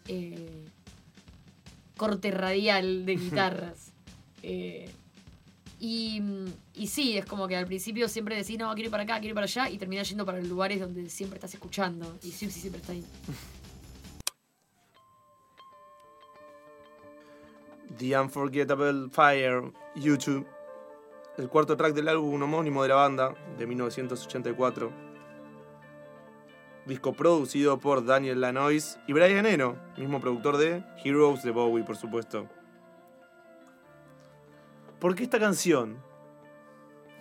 [0.07, 0.65] eh,
[1.97, 3.91] corte radial de guitarras.
[4.41, 4.89] Eh,
[5.81, 6.21] y,
[6.75, 9.31] y sí, es como que al principio siempre decís, no, quiero ir para acá, quiero
[9.31, 12.17] ir para allá, y terminás yendo para los lugares donde siempre estás escuchando.
[12.23, 13.03] Y sí, sí, siempre está ahí.
[17.97, 20.45] The Unforgettable Fire, YouTube,
[21.37, 24.91] el cuarto track del álbum homónimo de la banda, de 1984.
[26.85, 31.97] Disco producido por Daniel Lanois y Brian Eno, mismo productor de Heroes de Bowie, por
[31.97, 32.47] supuesto.
[34.99, 35.97] ¿Por qué esta canción?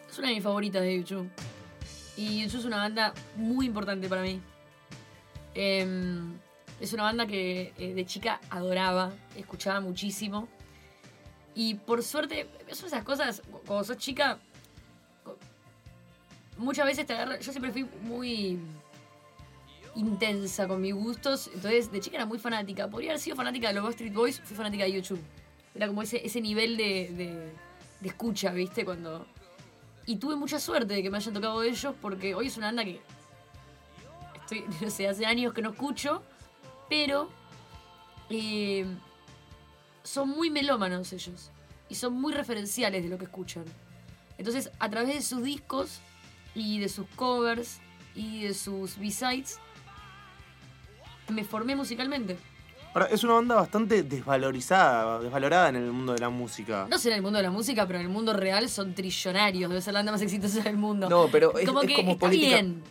[0.08, 1.30] Es una de mis favoritas de YouTube.
[2.16, 4.40] Y YouTube es una banda muy importante para mí.
[5.54, 6.38] Em,
[6.80, 10.48] es una banda que eh, de chica adoraba, escuchaba muchísimo.
[11.60, 14.38] Y por suerte, son esas cosas, cuando sos chica,
[16.56, 17.40] muchas veces te agarra.
[17.40, 18.60] Yo siempre fui muy
[19.96, 22.86] intensa con mis gustos, entonces de chica era muy fanática.
[22.86, 25.20] Podría haber sido fanática de los Backstreet Boys, fui fanática de YouTube.
[25.74, 27.52] Era como ese, ese nivel de, de-
[28.02, 28.84] de escucha, ¿viste?
[28.84, 29.26] Cuando.
[30.06, 32.84] Y tuve mucha suerte de que me hayan tocado ellos, porque hoy es una banda
[32.84, 33.00] que.
[34.42, 36.22] Estoy, no sé, hace años que no escucho,
[36.88, 37.28] pero.
[38.30, 38.86] eh,
[40.08, 41.50] son muy melómanos ellos.
[41.90, 43.64] Y son muy referenciales de lo que escuchan.
[44.36, 46.00] Entonces, a través de sus discos
[46.54, 47.78] y de sus covers
[48.14, 49.58] y de sus B-sides,
[51.28, 52.36] me formé musicalmente.
[52.94, 56.86] Ahora, es una banda bastante desvalorizada, desvalorada en el mundo de la música.
[56.90, 59.68] No sé en el mundo de la música, pero en el mundo real son trillonarios.
[59.68, 61.08] Debe ser la banda más exitosa del mundo.
[61.08, 62.82] No, pero es, como es que como está política- bien.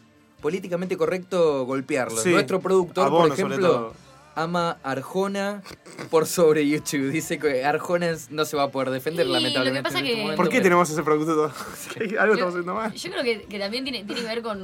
[0.41, 2.21] políticamente correcto golpearlos.
[2.21, 2.30] Sí.
[2.32, 3.93] Nuestro productor, por sobre ejemplo, todo.
[4.38, 5.63] Ama Arjona
[6.12, 7.10] por sobre YouTube.
[7.12, 9.84] Dice que Arjona no se va a poder defender, Y lo que lamentablemente.
[9.84, 11.43] pasa en este que- momento, ¿Por qué pero- tenemos ese producto?
[12.19, 12.93] Algo estamos Yo, haciendo mal.
[12.93, 14.60] yo creo que, que también tiene, tiene que ver con,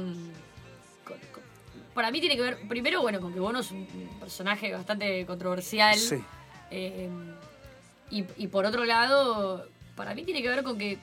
[1.04, 1.42] con- con-
[1.92, 3.86] Para mí tiene que ver, primero, bueno, con que Bono es un
[4.20, 5.98] personaje bastante controversial.
[5.98, 6.22] Sí.
[6.70, 7.08] Eh,
[8.10, 10.98] y, y por otro lado, para mí tiene que ver con que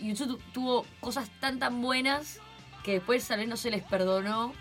[0.00, 2.38] YouTube tu- tuvo cosas tan tan buenas
[2.84, 4.54] que después tal vez no se les perdonó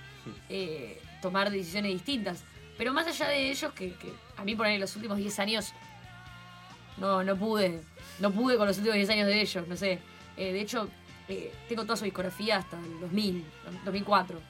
[0.49, 2.43] eh, tomar decisiones distintas.
[2.81, 3.93] Pero más allá de ellos, que,
[4.37, 5.71] a mí por ahí los últimos 10 años
[6.97, 7.79] no, no pude.
[8.17, 9.99] No pude con los últimos 10 años de ellos, no sé.
[10.35, 10.89] Eh, de hecho,
[11.27, 13.45] eh, tengo toda su discografía hasta el 2000,
[13.85, 14.41] 2004.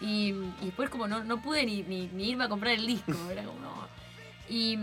[0.00, 3.60] Y, después como no, no pude ni, ni- irme a comprar el disco, era como
[3.60, 3.86] no.
[4.48, 4.76] Y,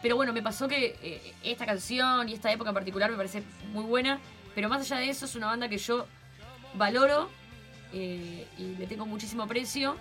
[0.00, 3.42] pero bueno, me pasó que eh, esta canción y esta época en particular me parece
[3.72, 4.20] muy buena,
[4.54, 6.06] pero más allá de eso es una banda que yo
[6.74, 7.28] valoro
[7.92, 8.46] y
[8.78, 9.96] le tengo muchísimo aprecio,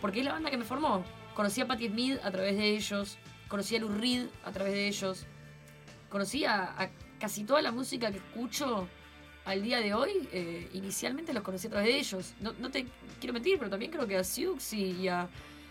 [0.00, 1.04] porque es la banda que me formó.
[1.34, 4.88] Conocí a Patti Smith a través de ellos, conocí a Lou Reed a través de
[4.88, 5.26] ellos,
[6.08, 8.88] conocí a, a casi toda la música que escucho
[9.44, 12.34] al día de hoy, eh, inicialmente los conocí a través de ellos.
[12.40, 12.86] No, no te
[13.20, 15.28] quiero mentir, pero también creo que a Siux y, a,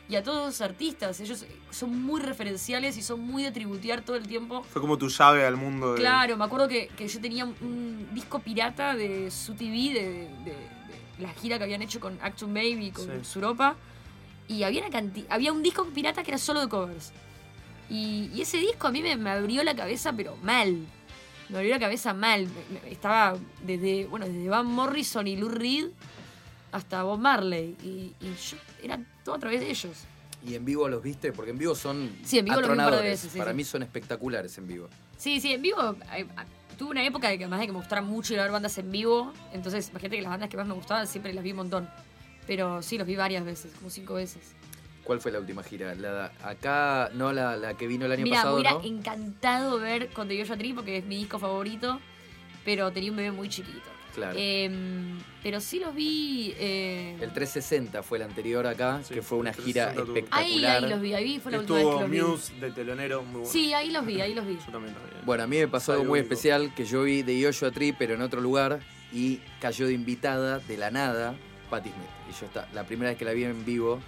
[0.07, 4.15] y a todos los artistas, ellos son muy referenciales y son muy de tributear todo
[4.15, 4.63] el tiempo.
[4.63, 5.93] Fue como tu llave al mundo.
[5.93, 9.75] de- Claro, me acuerdo que, que yo tenía un, un disco pirata de su TV,
[9.93, 13.11] de, de- de la gira que habían hecho con Action Baby, con Sí.
[13.23, 13.75] Suropa,
[14.47, 17.11] y había, una había un disco pirata que era solo de covers.
[17.89, 20.77] Y, y ese disco a mí me, me abrió la cabeza, pero mal.
[21.49, 22.47] Me abrió la cabeza mal.
[22.47, 25.87] Me- me- estaba desde, bueno, desde Van Morrison y Lou Reed
[26.71, 27.75] hasta Bob Marley.
[27.83, 29.91] Y, y yo era todo a través de ellos.
[30.47, 31.31] ¿Y en vivo los viste?
[31.31, 33.57] Porque en vivo son Sí, en vivo los vi veces, sí, Para sí.
[33.57, 34.87] mí son espectaculares en vivo.
[35.17, 35.95] Sí, sí, en vivo.
[36.15, 36.25] eh,
[36.77, 38.77] tuve una época de que además de que me gustara mucho ir a ver bandas
[38.77, 39.31] en vivo.
[39.53, 41.89] Entonces, imagínate que las bandas que más me gustaban siempre las vi un montón.
[42.47, 44.41] Pero sí, los vi varias veces, como cinco veces.
[45.03, 45.93] ¿Cuál fue la última gira?
[45.95, 48.83] La, acá, no la, la que vino el año Mira, pasado, me hubiera ¿no?
[48.83, 51.99] encantado ver con The Joshua Tree porque es mi disco favorito.
[52.63, 53.89] Pero tenía un bebé muy chiquito.
[54.15, 54.35] Claro.
[54.39, 56.53] Em, pero sí los vi.
[56.57, 60.13] eh, El 360 fue el anterior acá, Sí, que fue una gira 360 tuvo.
[60.31, 60.83] ahí, espectacular.
[60.83, 62.21] ahí los vi, ahí fue la última vez que los vi.
[62.21, 63.47] Muse de telonero, muy bueno.
[63.51, 64.57] Sí, ahí los vi, ahí los vi.
[64.65, 65.25] Yo también lo vi.
[65.25, 66.33] Bueno, a mí me pasó algo muy único.
[66.33, 68.79] especial, que yo vi de Joshua Tree, pero en otro lugar,
[69.13, 71.35] y cayó de invitada, de la nada,
[71.69, 72.09] Patti Smith.
[72.29, 73.99] Y yo está, la primera vez que la vi en vivo,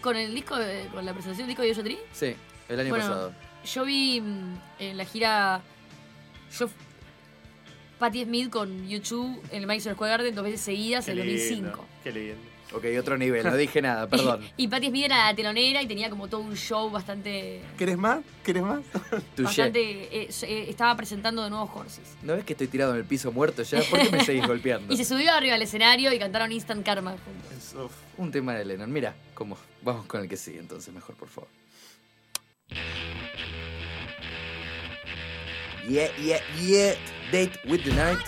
[0.00, 1.98] Con el disco, de- con la presentación del disco de Tree.
[2.12, 2.34] sí,
[2.68, 3.32] el año Bueno, pasado.
[3.64, 5.62] Yo vi mm, en la gira.
[6.58, 6.68] Yo.
[7.98, 11.26] Patti Smith con YouTube en el Madison Square Garden dos veces seguidas Qué en el
[11.28, 11.86] lindo, 2005.
[12.02, 12.34] Qué lindo.
[12.74, 14.48] Ok, otro nivel, no dije nada, perdón.
[14.56, 17.60] Y Patti Smith era la telonera y tenía como todo un show bastante.
[17.76, 18.20] ¿Querés más?
[18.44, 18.80] ¿Querés más?
[19.36, 22.16] Bastante eh, eh, estaba presentando de nuevos Horses.
[22.22, 23.80] ¿No ves que estoy tirado en el piso muerto ya?
[23.82, 24.92] ¿Por qué me seguís golpeando?
[24.92, 27.90] Y se subió arriba al escenario y cantaron Instant Karma juntos.
[28.16, 28.92] Un tema de Lennon.
[28.92, 29.56] Mira, cómo.
[29.82, 31.48] Vamos con el que sigue entonces, mejor, por favor.
[35.88, 36.94] Yeah, yeah, yeah.
[37.32, 38.18] Date with the Night.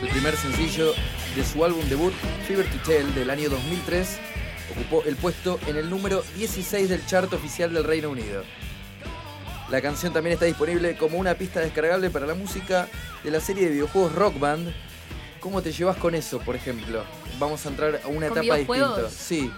[0.00, 0.94] El primer sencillo
[1.34, 2.12] de su álbum debut,
[2.46, 4.18] Fever to Tell, del año 2003.
[4.72, 8.42] Ocupó el puesto en el número 16 del chart oficial del Reino Unido.
[9.70, 12.88] La canción también está disponible como una pista descargable para la música
[13.22, 14.74] de la serie de videojuegos Rock Band.
[15.38, 17.04] ¿Cómo te llevas con eso, por ejemplo?
[17.38, 19.10] Vamos a entrar a una ¿Con etapa distinta.
[19.10, 19.50] Sí.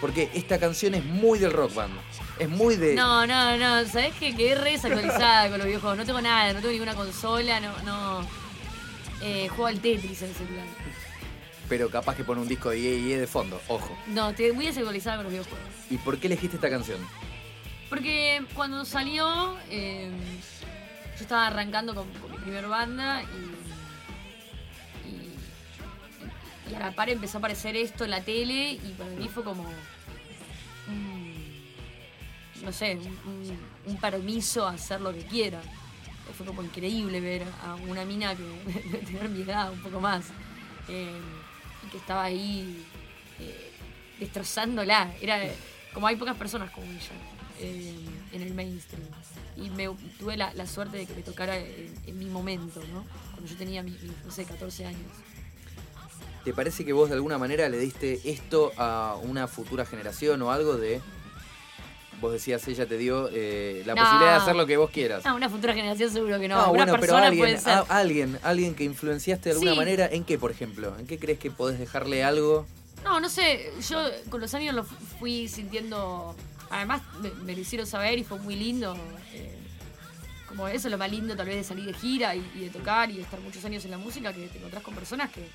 [0.00, 1.94] Porque esta canción es muy del Rock Band.
[2.38, 2.94] Es muy de.
[2.94, 3.84] No, no, no.
[3.86, 5.96] ¿Sabés que quedé re desactualizada con los videojuegos?
[5.96, 7.72] No tengo nada, no tengo ninguna consola, no.
[7.84, 8.47] no.
[9.22, 10.66] Eh, juego al Tetris en el celular.
[11.68, 13.96] Pero capaz que pone un disco de IE de fondo, ojo.
[14.06, 15.68] No, estoy muy desactualizada con los videojuegos.
[15.90, 16.98] ¿Y por qué elegiste esta canción?
[17.90, 20.10] Porque cuando salió, eh,
[21.16, 23.22] yo estaba arrancando con, con mi primer banda
[25.06, 29.10] y, y, y a la par empezó a aparecer esto en la tele y para
[29.10, 29.62] mí fue como
[30.88, 31.64] un,
[32.62, 35.60] no sé, un, un- un permiso a hacer lo que quiera.
[36.36, 38.42] Fue como increíble ver a una mina que
[38.90, 40.26] de tener mi edad, un poco más,
[40.88, 41.20] eh,
[41.86, 42.84] y que estaba ahí
[43.40, 43.72] eh,
[44.20, 45.12] destrozándola.
[45.20, 45.40] Era
[45.92, 47.12] como hay pocas personas como ella
[47.60, 47.94] eh,
[48.32, 49.08] en el mainstream.
[49.56, 49.70] Y
[50.20, 53.04] tuve la, suerte de que me tocara en, en mi momento, ¿no?
[53.32, 55.10] Cuando yo tenía, mis, mis, no sé, 14 años.
[56.44, 60.52] ¿Te parece que vos de alguna manera le diste esto a una futura generación o
[60.52, 61.00] algo de...
[62.20, 64.02] Vos decías, ella te dio eh, la No.
[64.02, 65.24] posibilidad de hacer lo que vos quieras.
[65.24, 66.56] Ah, una futura generación seguro que no.
[66.56, 67.72] No, una bueno, pero alguien, puede ser.
[67.74, 69.76] a- alguien, alguien que influenciaste de alguna Sí.
[69.78, 70.96] manera, ¿en qué, por ejemplo?
[70.98, 72.66] ¿En qué crees que podés dejarle algo?
[73.04, 76.34] No, no sé, yo con los años lo fu- fui sintiendo,
[76.70, 78.96] además me, me lo hicieron saber y fue muy lindo.
[79.32, 79.54] eh,
[80.48, 82.70] como eso es lo más lindo tal vez de salir de gira y, y de
[82.70, 85.46] tocar y de estar muchos años en la música, que te encontrás con personas que,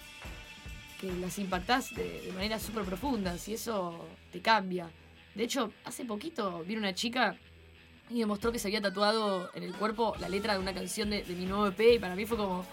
[1.01, 4.87] que las impactás de, de maneras súper profundas y eso te cambia.
[5.35, 7.35] De hecho, hace poquito vi una chica
[8.09, 11.09] y me mostró que se había tatuado en el cuerpo la letra de una canción
[11.09, 12.65] de, de mi nuevo EP y para mí fue como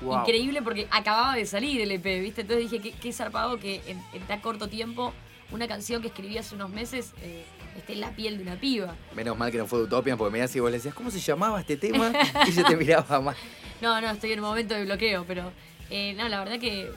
[0.00, 0.20] Wow.
[0.22, 2.40] increíble porque acababa de salir el EP, ¿viste?
[2.40, 5.12] Entonces dije, qué, qué zarpado que en, en tan corto tiempo
[5.52, 7.44] una canción que escribí hace unos meses eh,
[7.76, 8.96] esté en la piel de una piba.
[9.14, 11.08] Menos mal que no fue de Utopia, porque me decías y vos le decías, ¿cómo
[11.12, 12.10] se llamaba este tema?
[12.48, 13.36] Y yo te miraba mal.
[13.80, 15.52] No, no, estoy en un momento de bloqueo, pero
[15.88, 16.90] eh, no, la verdad que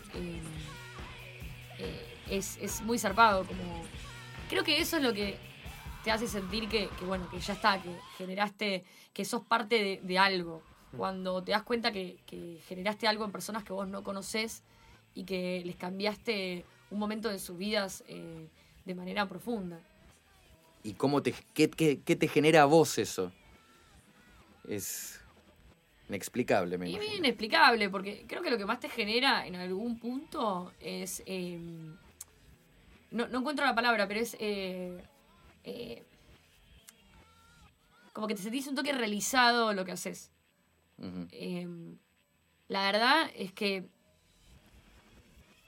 [1.79, 3.45] eh, es, es muy zarpado.
[3.45, 3.83] Como,
[4.49, 5.37] creo que eso es lo que
[6.03, 9.99] te hace sentir que, que, bueno, que ya está, que generaste, que sos parte de,
[10.03, 10.61] de algo.
[10.97, 14.63] Cuando te das cuenta que, que generaste algo en personas que vos no conoces
[15.13, 18.47] y que les cambiaste un momento de sus vidas eh,
[18.85, 19.77] de manera profunda.
[20.83, 23.31] ¿Y cómo te, qué, qué- qué te genera a vos eso?
[24.67, 25.19] Es
[26.07, 27.17] inexplicable, me Y es imagino.
[27.17, 31.23] inexplicable, porque creo que lo que más te genera en algún punto es.
[31.25, 31.59] eh,
[33.11, 34.35] no, no encuentro la palabra, pero es.
[34.39, 35.03] eh,
[35.63, 36.03] eh,
[38.13, 40.31] como que te sentís un toque realizado lo que haces.
[41.31, 41.67] Eh,
[42.69, 43.89] la verdad es que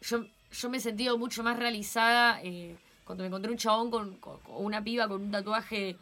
[0.02, 4.18] yo, yo me he sentido mucho más realizada eh, cuando me encontré un chabón con,
[4.18, 5.98] con- con una piba con un tatuaje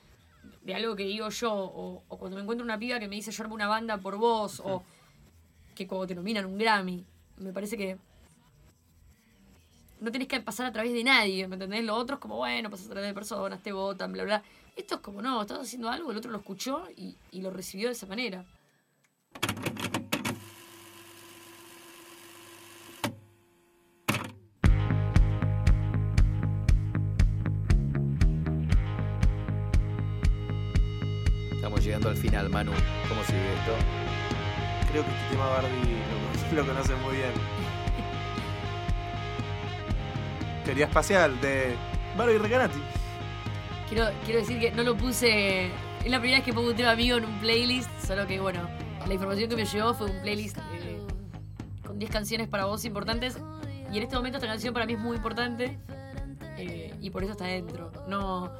[0.61, 3.31] de algo que digo yo, o, o cuando me encuentro una piba que me dice
[3.31, 4.83] yo armo una banda por vos, o
[5.73, 7.03] que cuando te nominan un Grammy.
[7.37, 7.97] Me parece que
[10.05, 11.83] no tenés que pasar a través de nadie, ¿me entendés?
[11.83, 14.43] Lo otro es como, bueno, pasas a través de personas, te votan, bla, bla.
[14.75, 17.87] Esto es como, no, estás haciendo algo, el otro lo escuchó y, y lo recibió
[17.87, 18.45] de esa manera.
[31.51, 32.71] Estamos llegando al final, Manu.
[33.09, 33.75] ¿Cómo sigue esto?
[34.91, 35.97] Creo que este tema Barbie
[36.53, 37.64] lo, lo conoce muy bien.
[40.65, 41.75] Teoría espacial de
[42.17, 42.79] Barbie Recanati.
[43.87, 45.67] Quiero, quiero decir que no lo puse.
[46.03, 48.67] Es la primera vez que pongo un tema mío en un playlist, solo que bueno,
[49.07, 50.99] la información que me llegó fue un playlist eh,
[51.85, 53.37] con 10 canciones para vos importantes.
[53.93, 55.77] Y en este momento esta canción para mí es muy importante
[56.57, 57.91] eh, y por eso está dentro.
[58.07, 58.51] No,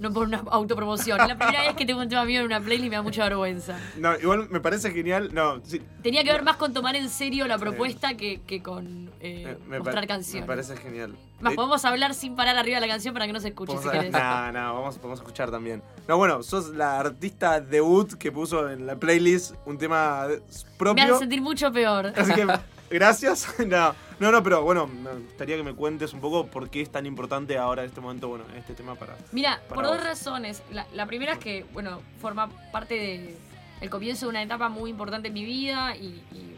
[0.00, 1.20] no por una autopromoción.
[1.20, 3.24] Es la primera vez que tengo un tema mío en una playlist me da mucha
[3.24, 3.78] vergüenza.
[3.98, 5.30] No, igual me parece genial.
[5.32, 5.80] No, sí.
[6.02, 9.68] Tenía que ver más con tomar en serio la propuesta que, que con eh, me,
[9.70, 10.42] me mostrar canciones.
[10.42, 11.14] Me parece genial.
[11.40, 13.76] Más, De- podemos hablar sin parar arriba de la canción para que no se escuche
[13.78, 14.12] si querés.
[14.12, 15.82] No, no, vamos, a escuchar también.
[16.08, 20.38] No, bueno, sos la artista debut que puso en la playlist un tema Me
[20.78, 21.04] propio.
[21.04, 22.12] hace sentir mucho peor.
[22.16, 22.46] Así que,
[22.90, 23.46] gracias.
[23.66, 26.90] No, no, no, pero bueno, me gustaría que me cuentes un poco por qué es
[26.90, 29.16] tan importante ahora en este momento, bueno, este tema para.
[29.32, 30.62] Mira, Para por dos razones.
[30.72, 33.36] La, la primera es que, bueno, forma parte de
[33.80, 36.54] el comienzo de una etapa muy importante en mi vida y, y-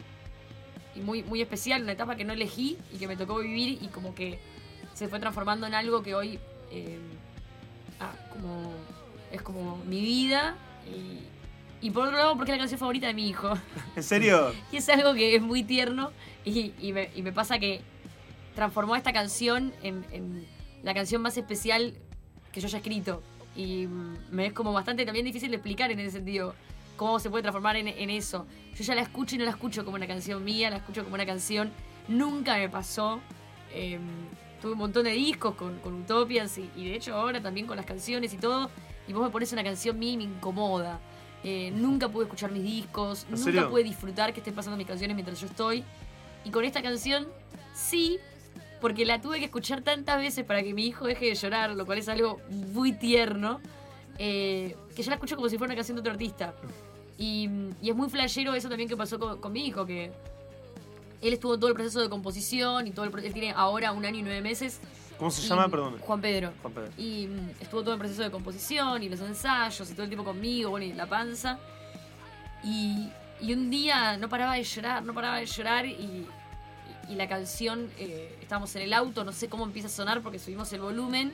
[0.95, 3.87] y muy, muy especial, una etapa que no elegí y que me tocó vivir y
[3.89, 4.39] como que
[4.93, 6.39] se fue transformando en algo que hoy
[6.71, 6.97] eh,
[7.99, 8.71] ah, como,
[9.31, 10.55] es como mi vida
[10.87, 11.19] y,
[11.85, 13.53] Y por otro lado, porque es la canción favorita de mi hijo.
[13.95, 14.51] ¿En serio?
[14.71, 16.11] Y es algo que es muy tierno
[16.49, 17.81] y, y me, y me pasa que
[18.55, 20.47] transformó esta canción en, en
[20.83, 21.93] la canción más especial
[22.51, 23.21] que yo haya escrito.
[23.55, 26.53] Y mm, me es como bastante también difícil de explicar en ese sentido
[26.95, 28.47] cómo se puede transformar en, en eso.
[28.75, 31.15] Yo ya la escucho y no la escucho como una canción mía, la escucho como
[31.15, 31.71] una canción.
[32.07, 33.19] Nunca me pasó.
[33.73, 33.99] eh,
[34.61, 37.77] tuve un montón de discos con, con Utopias y, y de hecho ahora también con
[37.77, 38.71] las canciones y todo.
[39.07, 40.99] Y vos me pones una canción mía y me incomoda.
[41.43, 43.69] Eh, nunca pude escuchar mis discos, ¿En nunca serio?
[43.69, 45.83] pude disfrutar que estén pasando mis canciones mientras yo estoy.
[46.47, 47.27] Y con esta canción,
[47.75, 48.19] sí,
[48.79, 51.85] porque la tuve que escuchar tantas veces para que mi hijo deje de llorar, lo
[51.85, 53.59] cual es algo muy tierno,
[54.17, 56.53] eh, que yo la escucho como si fuera una canción de otro artista.
[57.17, 57.49] Y,
[57.81, 60.09] y es muy flashero eso también que pasó con, con mi hijo, que
[61.21, 63.91] él estuvo en todo el proceso de composición y todo el pro- él tiene ahora
[63.91, 64.79] un año y nueve meses.
[65.17, 65.67] ¿Cómo se llama?
[65.67, 65.97] Perdón.
[65.99, 66.53] Juan Pedro.
[66.61, 66.91] Juan Pedro.
[66.97, 70.23] Y mm, estuvo todo el proceso de composición y los ensayos y todo el tiempo
[70.23, 71.59] conmigo, bueno, y la panza.
[72.63, 73.09] Y,
[73.41, 76.25] y un día no paraba de llorar, no paraba de llorar y,
[77.09, 80.39] y- la canción, eh, estábamos en el auto, no sé cómo empieza a sonar porque
[80.39, 81.33] subimos el volumen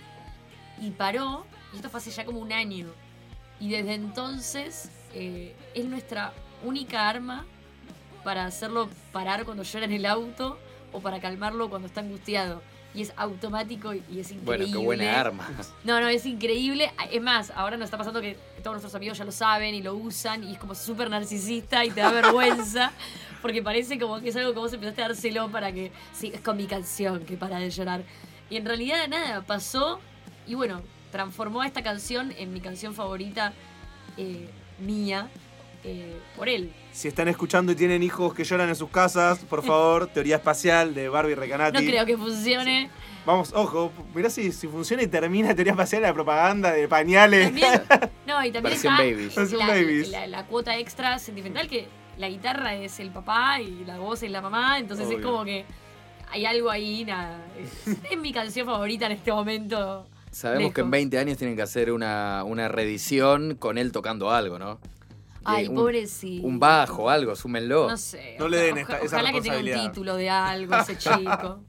[0.82, 1.45] y paró.
[1.74, 2.88] Y esto fue hace ya como un año.
[3.59, 7.45] Y desde entonces eh, es nuestra única arma
[8.24, 10.57] para hacerlo parar cuando llora en el auto
[10.91, 12.61] o para calmarlo cuando está angustiado.
[12.95, 14.43] Y es automático y es increíble.
[14.45, 15.49] Bueno, qué buena arma.
[15.84, 16.91] No, no, es increíble.
[17.11, 19.95] Es más, ahora nos está pasando que todos nuestros amigos ya lo saben y lo
[19.95, 22.91] usan y es como súper narcisista y te da vergüenza
[23.44, 26.41] porque parece como que es algo que vos empezaste a dárselo para que, sí, es
[26.41, 28.02] con mi canción que para de llorar.
[28.50, 30.00] Y en realidad nada, pasó
[30.48, 30.82] y bueno,
[31.12, 33.54] transformó a esta canción en mi canción favorita
[34.18, 35.30] eh, mía
[35.84, 36.72] eh, por él.
[36.94, 40.94] Si están escuchando y tienen hijos que lloran en sus casas, por favor, teoría espacial
[40.96, 41.86] de Barbie No Recanati.
[41.86, 42.89] creo que funcione.
[43.26, 47.46] Vamos, ojo, mirá si, si funciona y termina teoría espacial la propaganda de pañales.
[47.46, 47.82] También,
[48.28, 49.36] no, y también está Babies.
[49.36, 50.10] Versión la, Babies.
[50.10, 51.88] la- la cuota extra sentimental que
[52.18, 55.66] la guitarra es el papá y la voz es la mamá, entonces es como que
[56.30, 57.39] hay algo ahí, nada.
[57.57, 60.07] Es, es mi canción favorita en este momento.
[60.32, 60.91] Sabemos que en lejos.
[60.91, 64.80] 20 años tienen que hacer una, una reedición con él tocando algo, ¿no?
[65.43, 66.47] Ay, Eh, un- pobrecito.
[66.47, 67.89] Un bajo, algo, súmenlo.
[67.89, 68.36] No sé.
[68.39, 71.64] No le den esta- esa ojalá que tenga un título de algo ese chico.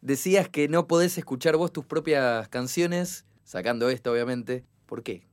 [0.00, 4.64] Decías que no podés escuchar vos tus propias canciones, sacando esta, obviamente.
[4.86, 5.26] ¿Por qué?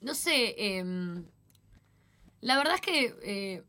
[0.00, 1.24] No sé, em,
[2.40, 3.62] la verdad es que eh,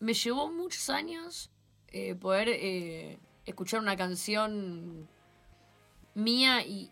[0.00, 1.50] me llevó muchos años
[1.88, 5.08] eh, poder eh, escuchar una canción
[6.14, 6.90] mía y,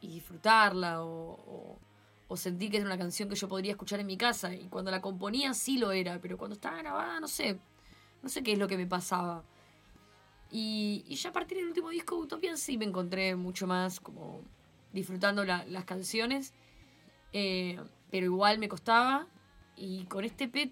[0.00, 1.78] disfrutarla o,
[2.28, 4.52] o- sentir que es una canción que yo podría escuchar en mi casa.
[4.54, 7.58] Y cuando la componía sí lo era, pero cuando estaba grabada no sé,
[8.22, 9.44] no sé qué es lo que me pasaba.
[10.50, 14.42] Y, ya a partir del último disco Utopian sí me encontré mucho más como
[14.92, 16.52] disfrutando la- las canciones.
[17.32, 19.26] Pero igual me costaba.
[19.76, 20.70] Y con este EP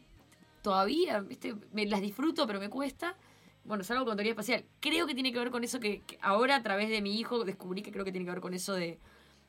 [0.62, 1.54] todavía, ¿viste?
[1.72, 3.16] Me las disfruto, pero me cuesta.
[3.64, 4.64] Bueno, es algo con teoría espacial.
[4.80, 7.44] Creo que tiene que ver con eso que, que ahora a través de mi hijo
[7.44, 8.98] descubrí que creo que tiene que ver con eso de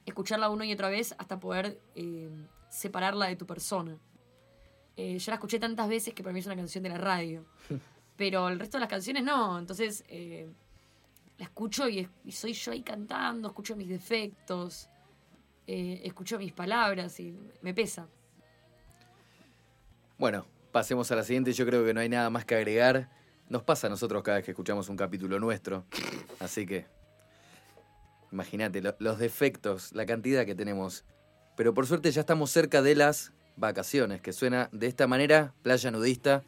[0.06, 2.30] escucharla una y otra vez hasta poder eh,
[2.70, 3.98] separarla de tu persona.
[4.96, 7.46] Eh, yo la escuché tantas veces que para mí es una canción de la radio.
[8.18, 9.58] Pero el resto de las canciones no.
[9.58, 10.48] Entonces eh,
[11.40, 14.90] la escucho y, es- y soy yo ahí cantando, escucho mis defectos,
[15.66, 18.08] eh, escucho mis palabras y me pesa.
[20.24, 21.52] Bueno, pasemos a la siguiente.
[21.52, 23.10] Yo creo que no hay nada más que agregar.
[23.50, 25.84] Nos pasa a nosotros cada vez que escuchamos un capítulo nuestro.
[26.40, 26.86] Así que,
[28.32, 31.04] imagínate, lo- los defectos, la cantidad que tenemos.
[31.58, 35.92] Pero por suerte ya estamos cerca de las vacaciones, que suena de esta manera, Playa
[35.92, 36.46] Nudista.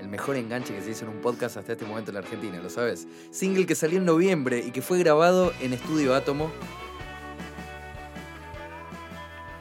[0.00, 2.58] El mejor enganche que se hizo en un podcast hasta este momento en la Argentina,
[2.62, 3.06] ¿lo sabes?
[3.30, 6.50] Single que salió en noviembre y que fue grabado en Estudio Átomo.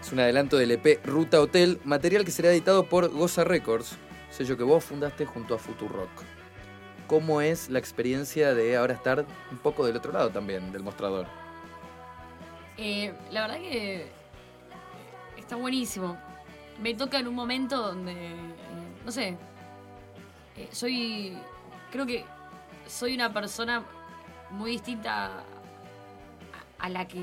[0.01, 3.97] Es un adelanto del EP Ruta Hotel, material que será editado por Goza Records,
[4.31, 6.09] sello que vos fundaste junto a Futurock.
[7.05, 11.27] ¿Cómo es la experiencia de ahora estar un poco del otro lado también del mostrador?
[12.77, 14.07] Eh, la verdad que
[15.37, 16.17] está buenísimo.
[16.81, 18.35] Me toca en un momento donde, eh,
[19.05, 19.37] no sé,
[20.57, 21.37] eh, soy,
[21.91, 22.25] creo que
[22.87, 23.83] soy una persona
[24.49, 25.43] muy distinta a,
[26.79, 27.21] a la que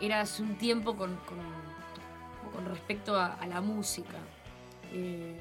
[0.00, 1.38] era hace un tiempo con, con,
[2.52, 4.18] con respecto a, a la música.
[4.92, 5.40] Eh,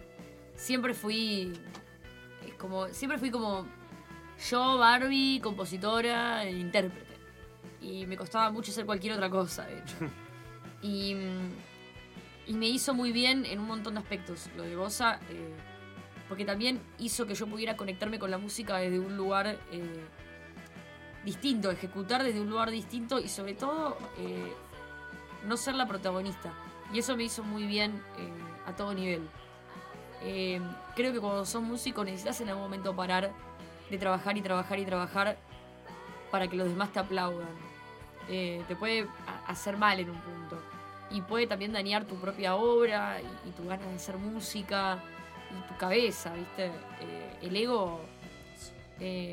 [0.56, 1.54] siempre fui
[2.46, 3.66] eh, como, siempre fui como
[4.50, 7.14] yo, Barbie, compositora e intérprete
[7.82, 9.96] y me costaba mucho hacer cualquier otra cosa, de hecho.
[10.86, 11.52] Y, mm,
[12.48, 15.54] y me hizo muy bien en un montón de aspectos lo de Goza, eh,
[16.28, 20.04] porque también hizo que yo pudiera conectarme con la música desde un lugar eh,
[21.24, 24.54] distinto, ejecutar desde un lugar distinto y sobre todo eh,
[25.46, 26.52] no ser la protagonista.
[26.92, 28.32] Y eso me hizo muy bien eh,
[28.66, 29.28] a todo nivel.
[30.22, 30.62] Eh,
[30.96, 33.32] creo que cuando sos músico necesitas en algún momento parar
[33.90, 35.38] de trabajar y trabajar y trabajar
[36.32, 37.74] para que los demás te aplaudan.
[38.28, 39.06] Te puede
[39.48, 40.58] hacer mal en un punto.
[41.12, 45.04] Y puede también dañar tu propia obra y, y tu ganas de hacer música
[45.52, 46.72] y tu cabeza, ¿viste?
[47.42, 48.00] El ego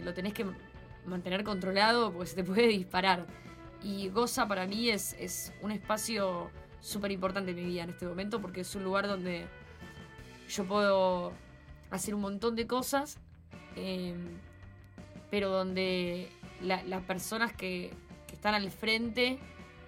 [0.03, 0.45] lo tenés que
[1.11, 3.27] mantener controlado porque se te puede disparar.
[3.83, 6.51] Y Goza para mí es, es un espacio
[6.81, 9.47] súper importante en mi vida en este momento porque es un lugar donde
[10.49, 11.33] yo puedo
[11.91, 13.19] hacer un montón de cosas,
[13.77, 14.15] eh,
[15.31, 16.29] pero donde
[16.63, 17.93] la- las personas que,
[18.27, 19.39] que están al frente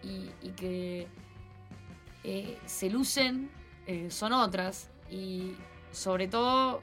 [0.03, 1.07] y, y que
[2.25, 3.51] eh, se lucen
[3.87, 5.55] eh, son otras y
[5.91, 6.81] sobre todo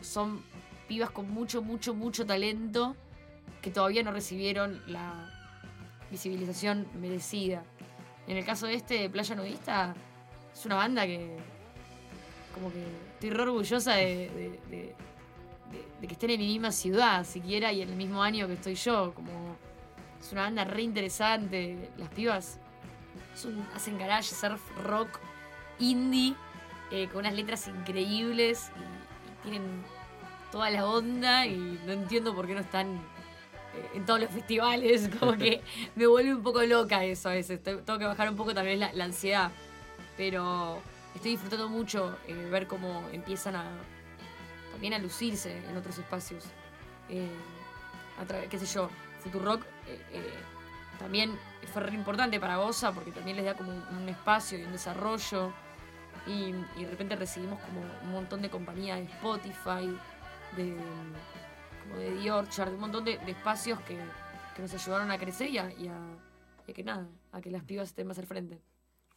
[0.00, 0.42] son
[0.88, 2.96] pibas con mucho, mucho, mucho talento
[3.62, 5.30] que todavía no recibieron la
[6.10, 7.62] visibilización merecida.
[8.26, 9.94] En el caso de este, Playa Nudista,
[10.52, 11.36] es una banda que
[12.54, 12.84] como que
[13.14, 14.94] estoy re orgullosa de, de-
[16.06, 19.12] que estén en mi misma ciudad siquiera y en el mismo año que estoy yo.
[19.14, 19.56] Como
[20.20, 21.90] es una banda re interesante.
[21.96, 22.58] Las pibas
[23.74, 25.18] hacen garage, surf, rock,
[25.78, 26.34] indie,
[26.90, 28.96] eh, con unas letras increíbles y,
[29.48, 29.84] tienen
[30.50, 33.00] toda la onda y no entiendo por qué no están
[33.94, 35.10] en todos los festivales.
[35.18, 35.62] Como que
[35.94, 37.62] me vuelve un poco loca eso a veces.
[37.62, 39.50] Te- Tengo que bajar un poco también la, ansiedad.
[40.16, 40.80] Pero
[41.14, 43.64] estoy disfrutando mucho eh, ver cómo empiezan a
[44.76, 46.44] también a lucirse en otros espacios.
[47.08, 47.30] Eh,
[48.20, 48.90] a qué sé yo,
[49.22, 50.34] Futurock eh, eh,
[50.98, 51.38] también
[51.72, 55.50] fue importante para Goza porque también les da como un, espacio y un desarrollo.
[56.26, 59.96] Y, de repente recibimos como un montón de compañías de Spotify,
[60.56, 60.76] de,
[61.88, 63.98] como de The Orchard, un montón de, de espacios que,
[64.54, 66.16] que nos ayudaron a crecer y a, y a-
[66.66, 68.60] y a que nada, a que las pibas estén más al frente.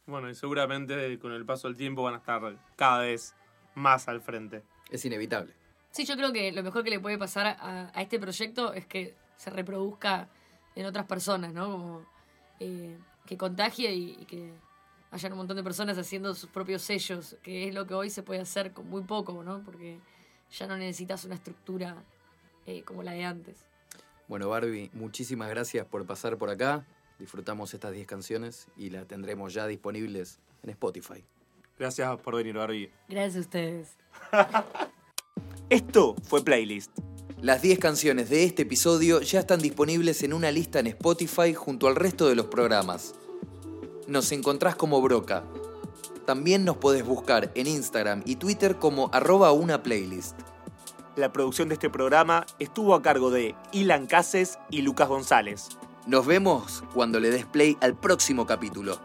[0.06, 3.34] Bueno, y seguramente con el paso del tiempo van a estar cada vez
[3.74, 4.62] más al frente.
[4.90, 5.52] Es inevitable.
[5.90, 8.86] Sí, yo creo que lo mejor que le puede pasar a, a este proyecto es
[8.86, 10.28] que se reproduzca
[10.76, 11.70] en otras personas, ¿no?
[11.72, 12.06] Como
[12.60, 12.96] eh,
[13.26, 14.52] que contagie y, y que
[15.10, 18.22] hayan un montón de personas haciendo sus propios sellos, que es lo que hoy se
[18.22, 19.62] puede hacer con muy poco, ¿no?
[19.64, 19.98] Porque
[20.52, 21.96] ya no necesitas una estructura
[22.70, 23.56] eh, como la de antes.
[24.28, 26.86] Bueno, Barbie, muchísimas gracias por pasar por acá.
[27.18, 31.24] Disfrutamos estas 10 canciones y las tendremos ya disponibles en Spotify.
[31.78, 32.90] Gracias por venir, Barbie.
[33.08, 33.96] Gracias a ustedes.
[35.70, 36.90] Esto fue Playlist.
[37.42, 41.88] Las 10 canciones de este episodio ya están disponibles en una lista en Spotify junto
[41.88, 43.14] al resto de los programas.
[44.06, 45.44] Nos encontrás como Broca.
[46.26, 50.38] También nos podés buscar en Instagram y Twitter como arroba una playlist.
[51.20, 55.68] La producción de este programa estuvo a cargo de Ilan Cases y Lucas González.
[56.06, 58.98] Nos vemos cuando le des play al próximo capítulo.